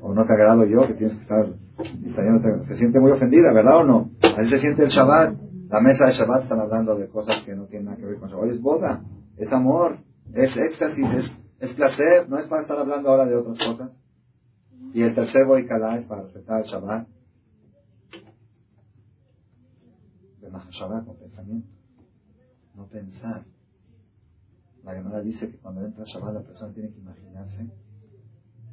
[0.00, 1.46] O no te agrado yo que tienes que estar
[2.66, 4.10] Se siente muy ofendida, ¿verdad o no?
[4.36, 5.36] Ahí se siente el Shabbat.
[5.68, 8.28] La mesa de Shabbat están hablando de cosas que no tienen nada que ver con
[8.28, 8.50] Shabbat.
[8.50, 9.02] Es boda,
[9.36, 9.98] es amor,
[10.34, 11.06] es éxtasis,
[11.60, 12.28] es, placer.
[12.28, 13.90] No es para estar hablando ahora de otras cosas.
[14.92, 17.08] Y el tercer Boikalá es para respetar el Shabbat.
[20.40, 21.68] De Mahashabbat con pensamiento.
[22.74, 23.44] No pensar.
[24.84, 27.68] La Gemara dice que cuando entra Shabbat la persona tiene que imaginarse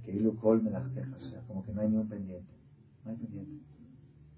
[0.04, 2.52] que Ilu Kol me las deja, o sea, como que no hay ni un pendiente.
[3.06, 3.64] No hay pendiente.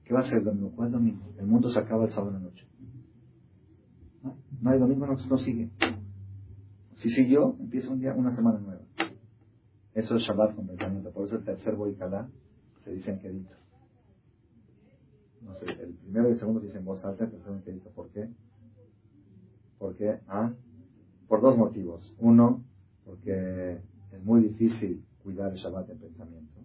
[0.04, 0.72] ¿Qué va a ser el domingo?
[0.76, 1.34] ¿Cuál domingo?
[1.38, 2.68] El mundo se acaba el sábado en la noche.
[4.62, 5.72] No, hay domingo, no, sigue.
[6.98, 8.82] Si siguió, empieza un día, una semana nueva.
[9.94, 11.12] Eso es Shabbat con pensamiento.
[11.12, 12.30] Por eso el tercer Boikalá
[12.84, 13.56] se dice en quedito.
[15.42, 17.62] No sé, el primero y el segundo se dicen en voz alta, el tercero en
[17.64, 17.90] quedito.
[17.90, 18.30] ¿Por qué?
[19.80, 20.54] Porque, ah,
[21.32, 22.14] por dos motivos.
[22.20, 22.62] Uno,
[23.06, 23.78] porque
[24.12, 26.60] es muy difícil cuidar el Shabbat en pensamiento.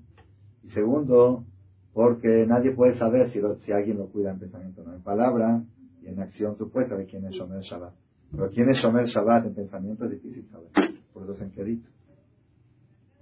[0.64, 1.44] Y segundo,
[1.92, 4.94] porque nadie puede saber si, si alguien lo cuida en pensamiento o no.
[4.96, 5.62] En palabra
[6.02, 7.94] y en acción tú puedes saber quién es Shomer Shabbat.
[8.32, 10.68] Pero quién es Shomer Shabbat en pensamiento es difícil saber.
[11.12, 11.88] Por eso es en quedito.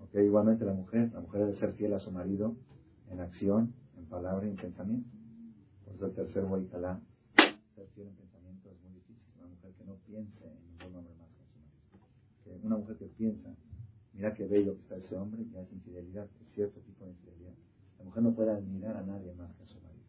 [0.08, 2.54] Okay, igualmente la mujer, la mujer debe ser fiel a su marido
[3.10, 5.10] en acción, en palabra y en pensamiento.
[5.84, 7.00] Por eso el tercer Waitalá,
[7.74, 9.22] ser fiel en pensamiento es muy difícil.
[9.38, 11.24] Una mujer que no piense en ningún hombre más
[12.64, 13.48] una mujer que piensa,
[14.14, 17.52] mira qué bello que está ese hombre, ya es infidelidad, es cierto tipo de infidelidad.
[17.98, 20.04] La mujer no puede admirar a nadie más que a su marido.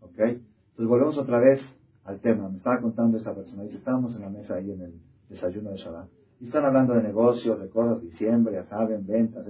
[0.00, 0.18] ¿Ok?
[0.18, 1.60] Entonces volvemos otra vez
[2.04, 2.48] al tema.
[2.48, 3.64] Me estaba contando esta persona.
[3.64, 4.94] Dice, estábamos en la mesa ahí en el
[5.28, 6.08] desayuno de Shabbat.
[6.40, 9.46] Y están hablando de negocios, de cosas, diciembre, ya saben, ventas,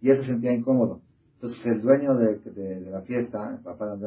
[0.00, 1.00] Y él se sentía incómodo.
[1.34, 3.98] Entonces el dueño de, de, la fiesta, el papá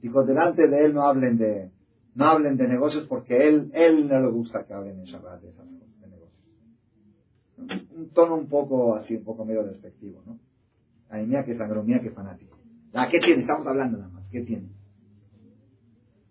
[0.00, 1.70] dijo, delante de él no hablen de,
[2.14, 5.48] no hablen de negocios porque él, él no le gusta que hablen en Shabbat de
[5.48, 5.71] esas
[7.96, 10.38] un tono un poco así, un poco medio despectivo, ¿no?
[11.08, 12.58] Ay, mía que sangro, mía que fanático.
[12.92, 13.42] Ah, ¿qué tiene?
[13.42, 14.68] Estamos hablando nada más, ¿qué tiene?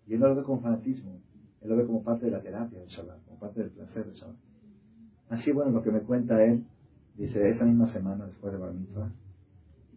[0.06, 1.20] Y él no lo ve como fanatismo,
[1.60, 4.14] él lo ve como parte de la terapia del Shabbat, como parte del placer del
[4.14, 4.36] Shabbat.
[5.28, 6.64] Así, bueno, lo que me cuenta él,
[7.16, 9.10] dice, esa misma semana después de Bar Mitzvah,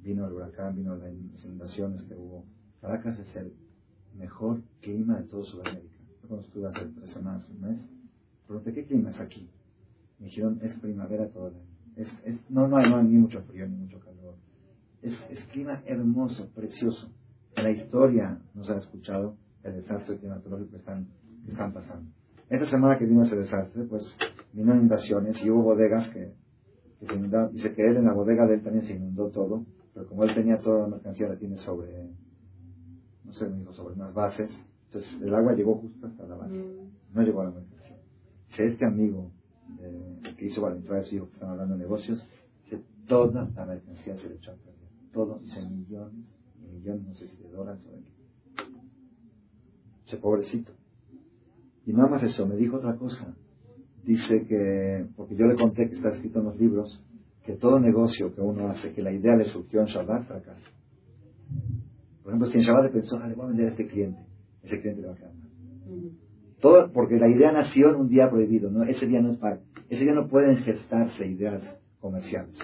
[0.02, 1.12] vino el huracán, vino las
[1.44, 2.46] inundaciones que hubo.
[2.80, 3.54] Caracas es el
[4.18, 5.98] mejor clima de todo Sudamérica.
[6.22, 7.80] Yo cuando estuve hace tres semanas, un mes,
[8.48, 9.50] pregunté, ¿qué clima es aquí?
[10.20, 11.76] Me dijeron, es primavera todo el año.
[11.96, 14.36] Es, es, no, no hay, no hay ni mucho frío ni mucho calor.
[15.02, 17.10] Es, es clima hermoso, precioso.
[17.56, 21.08] La historia no se ha escuchado el desastre climatológico que están,
[21.46, 22.12] que están pasando.
[22.50, 24.04] Esta semana que vino ese desastre, pues
[24.54, 26.34] vino inundaciones y hubo bodegas que,
[27.00, 27.54] que se inundaron.
[27.54, 30.36] Dice que él en la bodega de él también se inundó todo, pero como él
[30.36, 32.10] tenía toda la mercancía, la tiene sobre,
[33.24, 34.52] no sé, me dijo, sobre unas bases.
[34.88, 37.14] Entonces el agua llegó justo hasta la base, mm.
[37.14, 37.98] no llegó a la mercancía.
[38.50, 39.32] Dice, este amigo
[39.80, 42.26] eh, que hizo para entrar a su hijo que están hablando de negocios,
[42.70, 44.90] que toda la mercancía se le echó a perder.
[45.14, 46.26] Todo, dice millones,
[46.74, 48.12] millones, no sé si de dólares o de qué.
[50.08, 50.72] Ese pobrecito.
[51.86, 53.36] Y nada más eso, me dijo otra cosa.
[54.04, 57.04] Dice que, porque yo le conté que está escrito en los libros,
[57.44, 60.72] que todo negocio que uno hace, que la idea le surgió en Shabbat, fracasa.
[62.24, 64.20] Por ejemplo, si en Shabbat le pensó, ah, le voy a vender a este cliente,
[64.64, 65.50] ese cliente le va a quedar mal.
[66.60, 68.84] Todo, porque la idea nació en un día prohibido, ¿no?
[68.84, 71.62] Ese día no es para, ese día no pueden gestarse ideas
[72.00, 72.58] comerciales.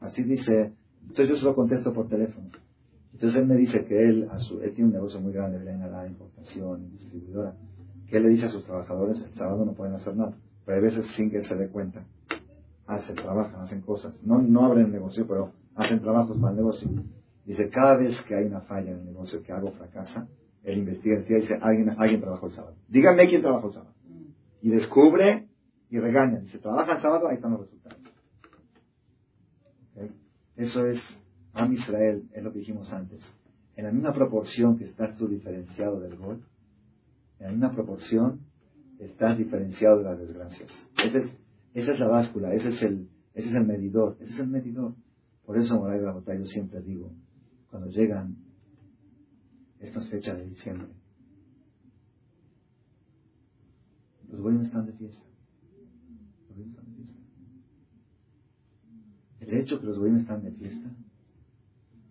[0.00, 0.72] Así dice,
[1.02, 2.50] entonces yo se lo contesto por teléfono.
[3.12, 5.86] Entonces él me dice que él, a su, él tiene un negocio muy grande, a
[5.86, 7.54] la importación, distribuidora,
[8.08, 10.34] que él le dice a sus trabajadores, el sábado no pueden hacer nada,
[10.64, 12.04] pero hay veces sin que él se dé cuenta.
[12.86, 14.18] hacen, trabajan, hacen cosas.
[14.22, 16.88] No, no abren negocio, pero hacen trabajos para el negocio.
[17.44, 20.28] Dice, cada vez que hay una falla en el negocio que hago fracasa,
[20.64, 22.76] él investiga y dice, alguien, alguien trabajó el sábado.
[22.88, 23.94] Díganme quién trabajó el sábado.
[24.60, 25.48] Y descubre
[25.90, 26.38] y regaña.
[26.40, 27.98] Dice, trabaja el sábado, ahí están los resultados.
[30.56, 31.00] Eso es
[31.54, 33.20] Am Israel, es lo que dijimos antes.
[33.74, 36.44] En la misma proporción que estás tú diferenciado del gol,
[37.38, 38.40] en la misma proporción
[38.98, 40.70] estás diferenciado de las desgracias.
[41.04, 41.32] Esa es,
[41.74, 44.94] esa es la báscula, ese es el, ese es el medidor, ese es el medidor.
[45.44, 47.10] Por eso, Moray Rabotay, yo siempre digo,
[47.70, 48.36] cuando llegan
[49.82, 50.88] estas fechas de diciembre,
[54.28, 55.22] los goyim están de fiesta.
[56.48, 57.18] Los están de fiesta.
[59.40, 60.88] El hecho que los goyim están de fiesta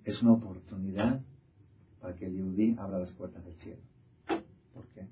[0.04, 1.22] es una oportunidad
[2.00, 3.82] para que el yudí abra las puertas del cielo.
[4.74, 5.08] ¿Por qué?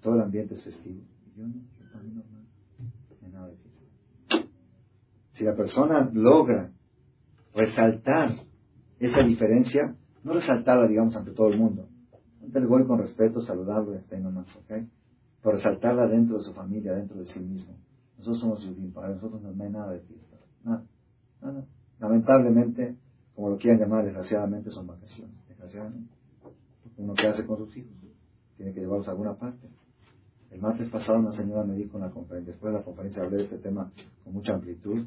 [0.00, 1.02] Todo el ambiente es festivo.
[1.36, 2.22] Yo no, yo mí no,
[3.20, 4.48] no nada de fiesta.
[5.34, 6.72] Si la persona logra
[7.54, 8.44] resaltar
[8.98, 11.88] esa diferencia, no resaltarla, digamos, ante todo el mundo.
[12.42, 14.82] Ante el voy con respeto, saludarlo y hasta ahí nomás, ¿ok?
[15.42, 17.74] Pero resaltarla dentro de su familia, dentro de sí mismo.
[18.18, 20.36] Nosotros somos judíos, para nosotros no hay nada de fiesta.
[20.64, 20.84] Nada,
[21.40, 21.64] nada.
[21.98, 22.96] Lamentablemente,
[23.34, 25.34] como lo quieran llamar, desgraciadamente son vacaciones.
[25.48, 26.12] Desgraciadamente.
[26.98, 27.92] Uno que hace con sus hijos,
[28.56, 29.68] tiene que llevarlos a alguna parte.
[30.50, 33.38] El martes pasado una señora me dijo en la conferencia, después de la conferencia hablé
[33.38, 33.90] de este tema
[34.22, 35.06] con mucha amplitud,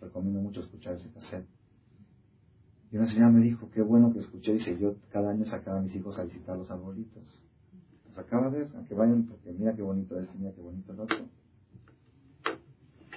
[0.00, 1.46] recomiendo mucho escuchar ese cassette.
[2.96, 5.82] Y una señora me dijo, qué bueno que escuché, dice, yo cada año sacaba a
[5.82, 7.22] mis hijos a visitar los arbolitos.
[8.08, 10.94] Los acaba de ver, a que vayan, porque mira qué bonito este, mira qué bonito
[10.94, 11.18] el otro.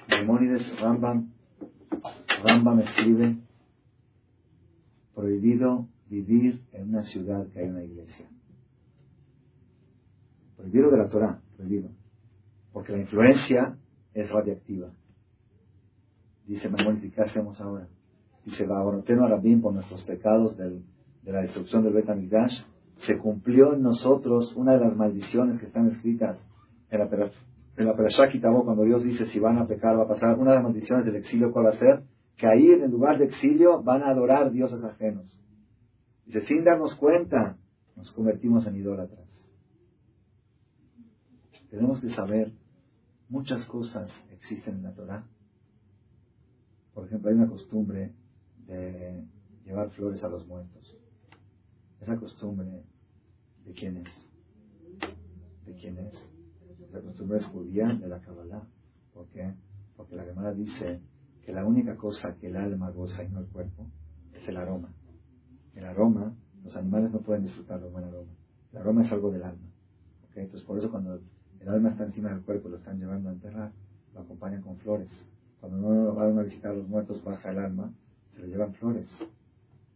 [0.09, 1.32] Maimónides Rambam,
[2.43, 3.38] Rambam escribe,
[5.15, 8.30] prohibido vivir en una ciudad que hay una iglesia.
[10.57, 11.89] Prohibido de la Torah, prohibido.
[12.73, 13.77] Porque la influencia
[14.13, 14.91] es radiactiva.
[16.47, 17.88] Dice Maimónides, ¿qué hacemos ahora?
[18.50, 20.84] Dice Babonoteno Arabim por nuestros pecados del,
[21.22, 22.64] de la destrucción del Betamigdash,
[23.06, 26.39] se cumplió en nosotros una de las maldiciones que están escritas
[26.89, 27.32] en la,
[27.78, 30.64] en la cuando Dios dice si van a pecar va a pasar, una de las
[30.64, 32.04] maldiciones del exilio, ¿cuál va a ser?
[32.36, 35.39] Que ahí en el lugar de exilio van a adorar dioses ajenos.
[36.26, 37.58] Dice, sin darnos cuenta,
[37.95, 39.28] nos convertimos en idólatras.
[41.70, 42.52] Tenemos que saber,
[43.30, 45.24] muchas cosas existen en la Torah.
[46.93, 48.12] Por ejemplo, hay una costumbre
[48.70, 49.26] de
[49.65, 50.95] llevar flores a los muertos.
[51.99, 52.84] Esa costumbre,
[53.65, 54.09] ¿de quién es?
[55.65, 56.30] ¿De quién es?
[56.88, 58.67] Esa costumbre es judía de la Kabbalah.
[59.13, 59.53] ¿Por qué?
[59.97, 61.01] Porque la Gemara dice
[61.43, 63.88] que la única cosa que el alma goza y no el cuerpo
[64.34, 64.93] es el aroma.
[65.74, 68.32] El aroma, los animales no pueden disfrutar de buen aroma.
[68.72, 69.67] El aroma es algo del alma.
[70.36, 71.20] Entonces por eso cuando
[71.59, 73.74] el alma está encima del cuerpo y lo están llevando a enterrar,
[74.13, 75.09] lo acompañan con flores.
[75.59, 77.93] Cuando no van a visitar a los muertos, baja el alma
[78.39, 79.07] le llevan flores.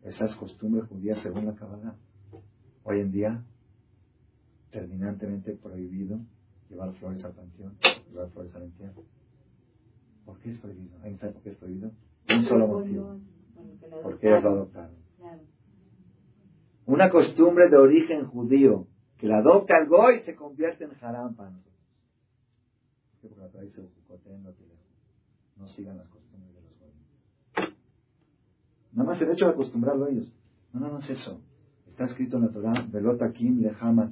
[0.04, 1.96] Esa es costumbre judía según la Kabbalah.
[2.84, 3.44] Hoy en día,
[4.72, 6.20] terminantemente prohibido
[6.70, 7.78] llevar flores al panteón,
[8.10, 9.04] llevar flores al entierro.
[10.26, 10.96] ¿Por qué es prohibido?
[10.98, 11.92] ¿Alguien sabe por qué es prohibido?
[12.30, 13.20] Un solo motivo.
[14.02, 14.96] Porque ellos lo adoptaron.
[16.86, 18.88] Una costumbre de origen judío
[19.18, 21.74] que la adopta el goy se convierte en haram para nosotros.
[23.22, 24.54] Porque la
[25.56, 26.33] no sigan las costumbres
[28.94, 30.34] Nada más el hecho de acostumbrarlo a ellos.
[30.72, 31.42] No, no, no es eso.
[31.88, 34.10] Está escrito en la Torah, Velotakim lehama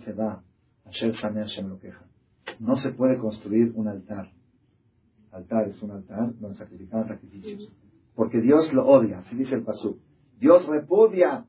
[0.86, 2.06] asher Hashem lo queja.
[2.60, 4.32] No se puede construir un altar.
[5.32, 7.72] Altar es un altar donde sacrifican sacrificios.
[8.16, 10.00] Porque Dios lo odia, así dice el Pasú.
[10.38, 11.46] Dios repudia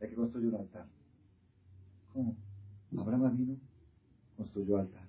[0.00, 0.86] de que construye un altar.
[2.12, 2.36] ¿Cómo?
[2.98, 3.56] Abraham vino,
[4.36, 5.06] construyó altar.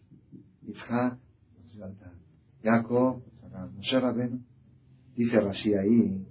[0.67, 1.17] Isaac
[1.55, 2.13] construyó altar.
[2.61, 3.21] Jacob,
[3.75, 4.39] Moshe Rabenu.
[5.15, 6.25] Dice Rashi ahí,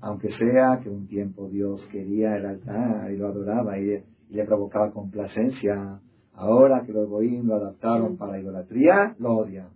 [0.00, 4.92] aunque sea que un tiempo Dios quería el altar y lo adoraba y, le provocaba
[4.92, 6.02] complacencia,
[6.34, 9.70] ahora que los Goim lo adaptaron para la idolatría, lo odian.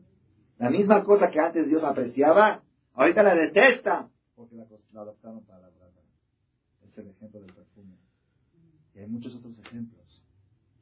[0.59, 2.63] La misma cosa que antes Dios apreciaba,
[2.93, 4.65] ahorita la detesta, porque la,
[5.01, 6.05] adoptaron para la adoración.
[6.83, 7.97] Es el ejemplo del perfume.
[8.95, 10.23] Y hay muchos otros ejemplos.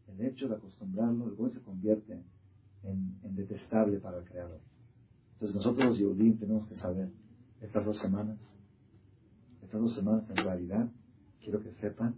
[0.08, 2.24] El hecho de acostumbrarlo, el Goim se convierte
[2.82, 4.60] en, detestable para el Creador.
[5.34, 7.08] Entonces nosotros los Yehudim tenemos que saber,
[7.60, 8.38] estas dos semanas,
[9.70, 10.90] estas dos semanas en realidad,
[11.40, 12.16] quiero que sepan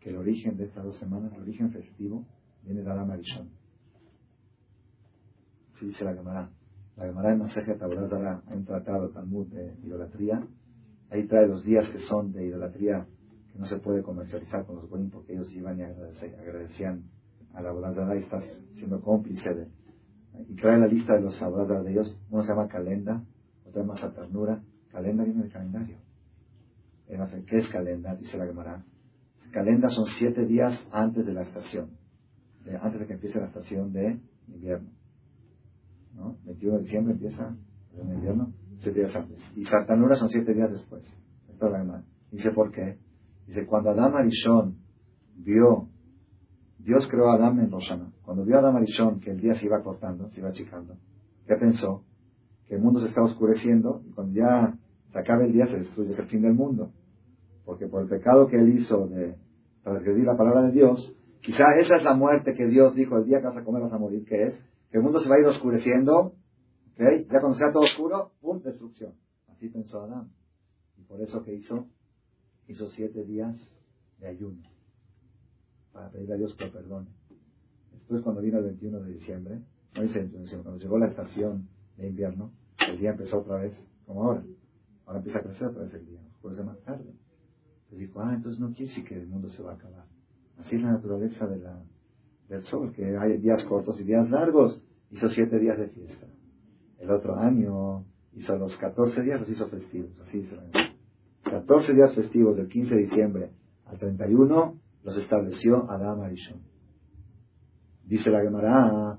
[0.00, 2.26] que el origen de estas dos semanas, el origen festivo,
[2.64, 3.48] viene de Adam Arishon.
[5.72, 6.50] Así dice la Gemara.
[6.96, 10.44] La Gemara en Maseja Taborazara hay un tratado Talmud de idolatría.
[11.10, 13.06] Ahí trae los días que son de idolatría
[13.52, 17.04] que no se puede comercializar con los goyim porque ellos iban y agradecían
[17.54, 18.42] a la Bodazara y estás
[18.74, 19.68] siendo cómplice de.
[20.48, 22.18] Y trae la lista de los Abodazara de ellos.
[22.30, 23.22] Uno se llama Calenda,
[23.64, 24.60] otra más a ternura.
[24.90, 26.09] Calenda viene del calendario.
[27.46, 28.14] ¿Qué es calenda?
[28.14, 28.84] Dice la Gemara.
[29.52, 31.90] Calenda son siete días antes de la estación,
[32.80, 34.90] antes de que empiece la estación de invierno.
[36.14, 36.36] ¿No?
[36.44, 37.56] 21 de diciembre empieza
[37.96, 39.40] el invierno, siete días antes.
[39.56, 41.02] Y Sartanura son siete días después.
[41.48, 42.04] Esto es la Gemara.
[42.30, 42.98] Dice, ¿por qué?
[43.48, 44.76] Dice, cuando Adán Arishon
[45.34, 45.88] vio,
[46.78, 48.12] Dios creó a Adán en Rosana.
[48.22, 50.96] Cuando vio a Adán Arishon que el día se iba cortando, se iba achicando,
[51.44, 52.04] ¿qué pensó?
[52.68, 54.78] Que el mundo se está oscureciendo y cuando ya
[55.10, 56.92] se acabe el día se destruye, es el fin del mundo
[58.10, 59.36] pecado que él hizo de
[59.82, 63.40] transgredir la palabra de Dios, quizá esa es la muerte que Dios dijo el día
[63.40, 65.40] que vas a comer vas a morir, que es que el mundo se va a
[65.40, 66.34] ir oscureciendo,
[66.94, 67.24] ¿okay?
[67.30, 68.60] ya cuando sea todo oscuro, ¡pum!
[68.62, 69.14] destrucción.
[69.48, 70.30] Así pensó Adán.
[70.98, 71.86] Y por eso que hizo,
[72.66, 73.56] hizo siete días
[74.18, 74.60] de ayuno,
[75.92, 77.08] para pedirle a Dios que lo perdone.
[77.92, 79.60] Después cuando vino el 21 de diciembre,
[79.94, 80.28] no dice
[80.62, 82.52] cuando llegó la estación de invierno,
[82.88, 84.44] el día empezó otra vez, como ahora.
[85.06, 87.14] Ahora empieza a crecer otra vez el día, oscurece más tarde.
[87.90, 90.04] Entonces dijo, ah, entonces no quiere decir que el mundo se va a acabar.
[90.58, 94.80] Así es la naturaleza del sol, que hay días cortos y días largos.
[95.10, 96.26] Hizo siete días de fiesta.
[96.98, 100.10] El otro año hizo los 14 días, los hizo festivos.
[100.20, 100.56] Así se
[101.42, 103.50] 14 días festivos del 15 de diciembre
[103.86, 106.60] al 31 los estableció Adam Arishon.
[108.04, 109.18] Dice la Gemara,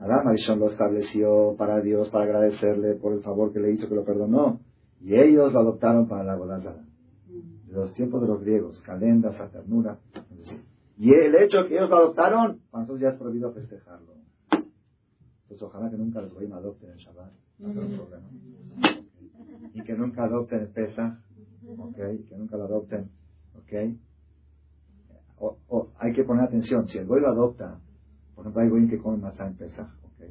[0.00, 3.94] Adam Arishon lo estableció para Dios, para agradecerle por el favor que le hizo, que
[3.94, 4.60] lo perdonó.
[5.00, 6.84] Y ellos lo adoptaron para la Godazara.
[7.66, 9.98] De los tiempos de los griegos, calenda, saternura.
[10.96, 14.14] Y el hecho que ellos lo adoptaron, para nosotros ya es prohibido festejarlo.
[14.50, 17.32] Entonces ojalá que nunca los a adopten el Shabbat.
[17.58, 18.28] No un problema.
[19.74, 21.14] Y que nunca adopten el Pesach.
[21.94, 23.10] Que nunca lo adopten.
[23.56, 23.94] ¿Ok?
[25.40, 26.88] O, hay que poner atención.
[26.88, 27.78] Si el goy lo adopta,
[28.34, 29.88] por ejemplo, hay goy que come matzah en Pesach.
[30.02, 30.26] ¿Ok?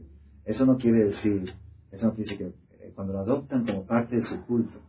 [0.46, 1.54] Eso no quiere decir,
[1.92, 2.67] eso no quiere decir que
[2.98, 4.80] cuando lo adoptan como parte de su culto.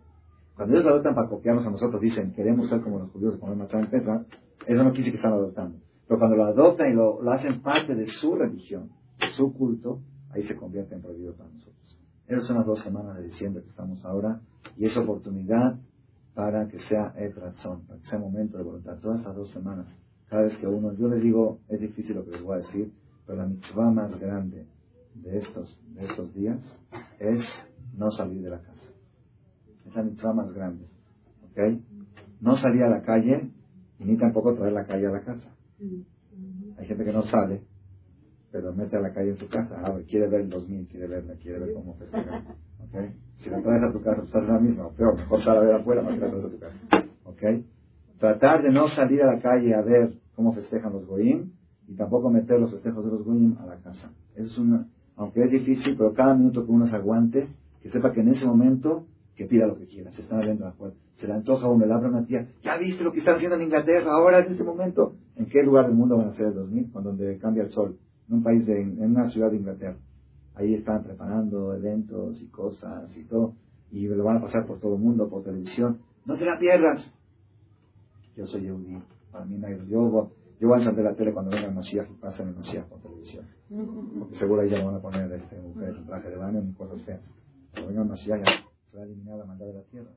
[0.56, 3.38] Cuando ellos lo adoptan para copiarnos a nosotros, dicen, queremos ser como los judíos de
[3.38, 4.26] comer matzah en
[4.66, 5.78] eso no decir que están adoptando.
[6.06, 8.88] Pero cuando lo adoptan y lo, hacen parte de su religión,
[9.18, 10.00] de su culto,
[10.30, 11.98] ahí se convierte en prohibido para nosotros.
[12.26, 14.40] Esas son las dos semanas de diciembre que estamos ahora,
[14.78, 15.78] y es oportunidad
[16.34, 18.96] para que sea el razón, para que sea momento de voluntad.
[19.02, 19.86] Todas estas dos semanas,
[20.30, 22.90] cada vez que uno, yo les digo, es difícil lo que les voy a decir,
[23.26, 24.66] pero la mitzvah más grande
[25.14, 26.58] de estos, de estos días
[27.18, 27.44] es
[27.98, 28.86] no salir de la casa.
[29.86, 30.86] Es la mitzvah más grande.
[31.50, 31.82] ¿Ok?
[32.40, 33.50] No salir a la calle
[33.98, 35.50] y ni tampoco traer la calle a la casa.
[36.78, 37.62] Hay gente que no sale,
[38.52, 39.82] pero mete a la calle en su casa.
[39.84, 42.44] Ah, quiere ver el 2000, quiere verla, quiere ver cómo festeja.
[42.80, 42.94] ¿Ok?
[43.38, 44.86] Si la traes a tu casa, pues estás en la misma.
[44.86, 46.76] O peor, mejor sale a ver afuera para que la traes a tu casa.
[47.24, 47.42] ¿Ok?
[48.18, 51.50] Tratar de no salir a la calle a ver cómo festejan los goyim
[51.88, 54.12] y tampoco meter los festejos de los goyim a la casa.
[54.34, 54.86] Eso es una,
[55.16, 57.48] aunque es difícil, pero cada minuto que uno se aguante,
[57.82, 59.06] que sepa que en ese momento,
[59.36, 61.00] que pida lo que quiera, se están abriendo las puertas.
[61.16, 63.56] Se le antoja a uno, le abre una tía, ya viste lo que están haciendo
[63.56, 65.14] en Inglaterra, ahora en ese momento.
[65.36, 66.90] ¿En qué lugar del mundo van a ser el 2000?
[66.92, 67.98] Cuando donde cambia el sol,
[68.28, 69.96] en un país, de, en una ciudad de Inglaterra.
[70.54, 73.54] Ahí están preparando eventos y cosas y todo,
[73.90, 75.98] y lo van a pasar por todo el mundo, por televisión.
[76.26, 77.10] No te la pierdas.
[78.36, 79.00] Yo soy Yehudi,
[79.32, 82.14] para mí no yo, yo voy a encender la tele cuando venga el Mashiach y
[82.14, 83.46] pasen el por televisión.
[84.18, 87.00] Porque seguro ahí ya van a poner este, mujeres en traje de baño ni cosas
[87.02, 87.20] feas.
[87.78, 88.52] Cuando venga el Mashiach ya
[88.90, 90.10] se va a eliminar la maldad de la tierra.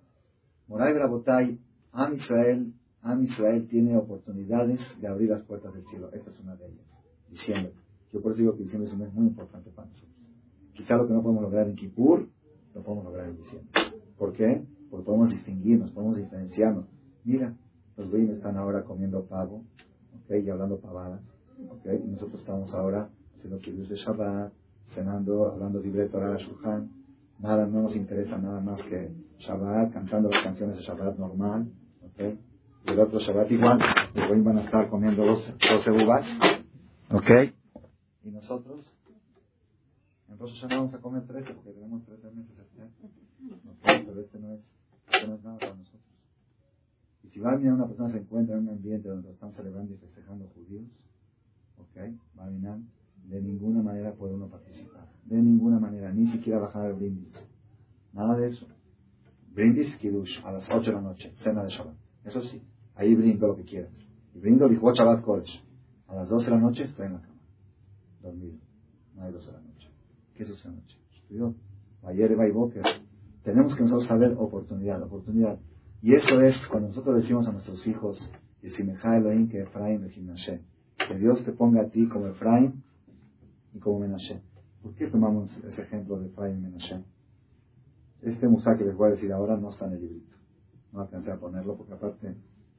[0.68, 1.60] Moray Brabotay,
[1.92, 6.10] Am Israel, Am Israel tiene oportunidades de abrir las puertas del cielo.
[6.12, 6.86] Esta es una de ellas.
[7.30, 7.74] Diciembre.
[8.12, 10.12] Yo por eso digo que diciembre es un mes muy importante para nosotros.
[10.74, 12.28] Quizá lo que no podemos lograr en Kippur,
[12.74, 13.70] lo podemos lograr en diciembre.
[14.18, 14.66] ¿Por qué?
[14.90, 16.86] Porque podemos distinguirnos, podemos diferenciarnos.
[17.24, 17.56] Mira,
[17.98, 19.64] los güeyes están ahora comiendo pavo,
[20.24, 20.36] ¿ok?
[20.44, 21.22] Y hablando pavadas,
[21.70, 21.86] ¿ok?
[22.04, 24.52] Y nosotros estamos ahora haciendo kiddush de Shabbat,
[24.94, 27.01] cenando, hablando de Torah Shulchan.
[27.42, 31.72] Nada, no nos interesa nada más que Shabbat, cantando las canciones de Shabbat normal,
[32.04, 32.38] ¿ok?
[32.86, 33.80] Y el otro Shabbat igual,
[34.14, 36.26] y hoy van a estar comiendo 12, 12 uvas,
[37.10, 37.52] ¿ok?
[38.24, 38.86] Y nosotros,
[40.30, 44.06] en Rosh Hashanah vamos a comer 13 porque tenemos 13 meses este ¿ok?
[44.06, 44.62] Pero este no es,
[45.12, 46.02] este no es nada para nosotros.
[47.24, 49.96] Y si va a mirar una persona se encuentra en un ambiente donde están celebrando
[49.96, 50.86] y festejando judíos,
[51.78, 51.98] ¿ok?
[52.38, 52.78] Va a mirar,
[53.26, 55.08] de ninguna manera puede uno participar.
[55.26, 57.32] De ninguna manera, ni siquiera bajar el brindis.
[58.14, 58.68] Nada de eso.
[59.54, 61.96] Brindis Kiddush a las 8 de la noche, cena de Shabbat.
[62.26, 62.62] Eso sí,
[62.96, 63.92] ahí brindo lo que quieras.
[64.34, 65.64] Y brindo el Shabbat Kodesh.
[66.08, 67.40] A las 12 de la noche estoy en la cama,
[68.22, 68.58] dormido.
[69.16, 69.88] No hay 12 de la noche.
[70.36, 70.98] ¿Qué es 12 de la noche?
[71.16, 71.56] Estudió.
[72.04, 72.84] Ayer va y Boker.
[73.44, 75.60] Tenemos que nosotros saber oportunidad, oportunidad.
[76.02, 78.18] Y eso es cuando nosotros decimos a nuestros hijos,
[78.62, 82.82] que Efraim que Dios te ponga a ti como Efraim
[83.74, 84.42] y como Menashe.
[84.82, 87.04] ¿Por qué tomamos ese ejemplo de Efraín y Menashe?
[88.22, 90.36] Este musa que les voy a decir ahora no está en el librito.
[90.92, 92.36] No alcancé a ponerlo porque aparte,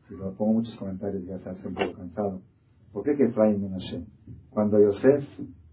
[0.09, 2.43] si lo pongo muchos comentarios ya se hace un poco cansado.
[2.93, 4.05] ¿Por qué que Efraín y Menashe?
[4.51, 5.24] Cuando Yosef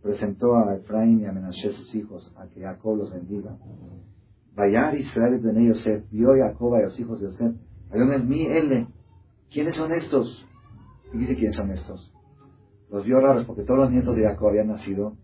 [0.02, 3.58] presentó a Efraín y a Menashe sus hijos a que Jacob los bendiga,
[4.56, 7.56] Vayar Israel de Yosef, vio Jacob a los hijos de Yosef,
[7.92, 8.88] L,
[9.50, 10.46] ¿quiénes son estos?
[11.14, 12.12] Y dice quiénes son estos.
[12.92, 15.16] Los vio raros porque todos los nietos de Jacob habían nacido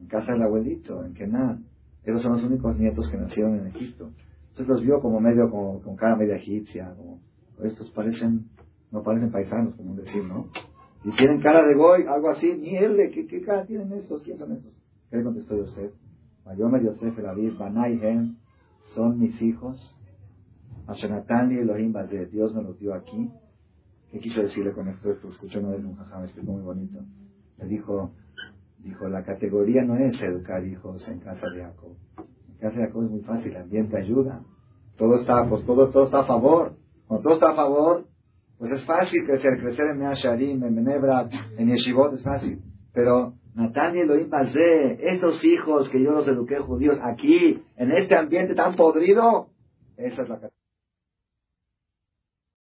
[0.00, 1.64] en casa del abuelito, en Kenan.
[2.04, 4.10] Esos son los únicos nietos que nacieron en Egipto.
[4.50, 7.20] Entonces los vio como medio, como, con cara media egipcia, como,
[7.62, 8.46] estos parecen,
[8.90, 10.48] no parecen paisanos, como decir, ¿no?
[11.04, 14.22] Y tienen cara de goy, algo así, ni él, ¿qué, ¿qué, cara tienen estos?
[14.22, 14.72] ¿Quién son estos?
[15.10, 15.92] ¿Qué le contestó Yosef?
[16.44, 18.36] Mayomer Yosef el Aviv, Banaihem,
[18.94, 19.96] son mis hijos.
[20.86, 23.30] Ashenatán y Elohim de Dios me los dio aquí.
[24.10, 25.12] ¿Qué quiso decirle con esto?
[25.12, 26.98] Esto escuchó una vez un jajá, me explicó muy bonito.
[27.58, 28.10] Le dijo,
[28.78, 31.96] dijo, la categoría no es educar hijos en casa de Jacob.
[32.48, 34.42] En casa de Jacob es muy fácil, el ambiente ayuda.
[34.96, 36.76] Todo está, pues todo, todo está a favor.
[37.06, 38.06] Cuando todo está a favor,
[38.58, 42.60] pues es fácil crecer, crecer en Measharim, en Menebra, en Yeshivot, es fácil.
[42.92, 44.28] Pero Natán y Elohim
[45.00, 49.48] estos hijos que yo los eduqué judíos aquí, en este ambiente tan podrido,
[49.96, 50.59] esa es la categoría.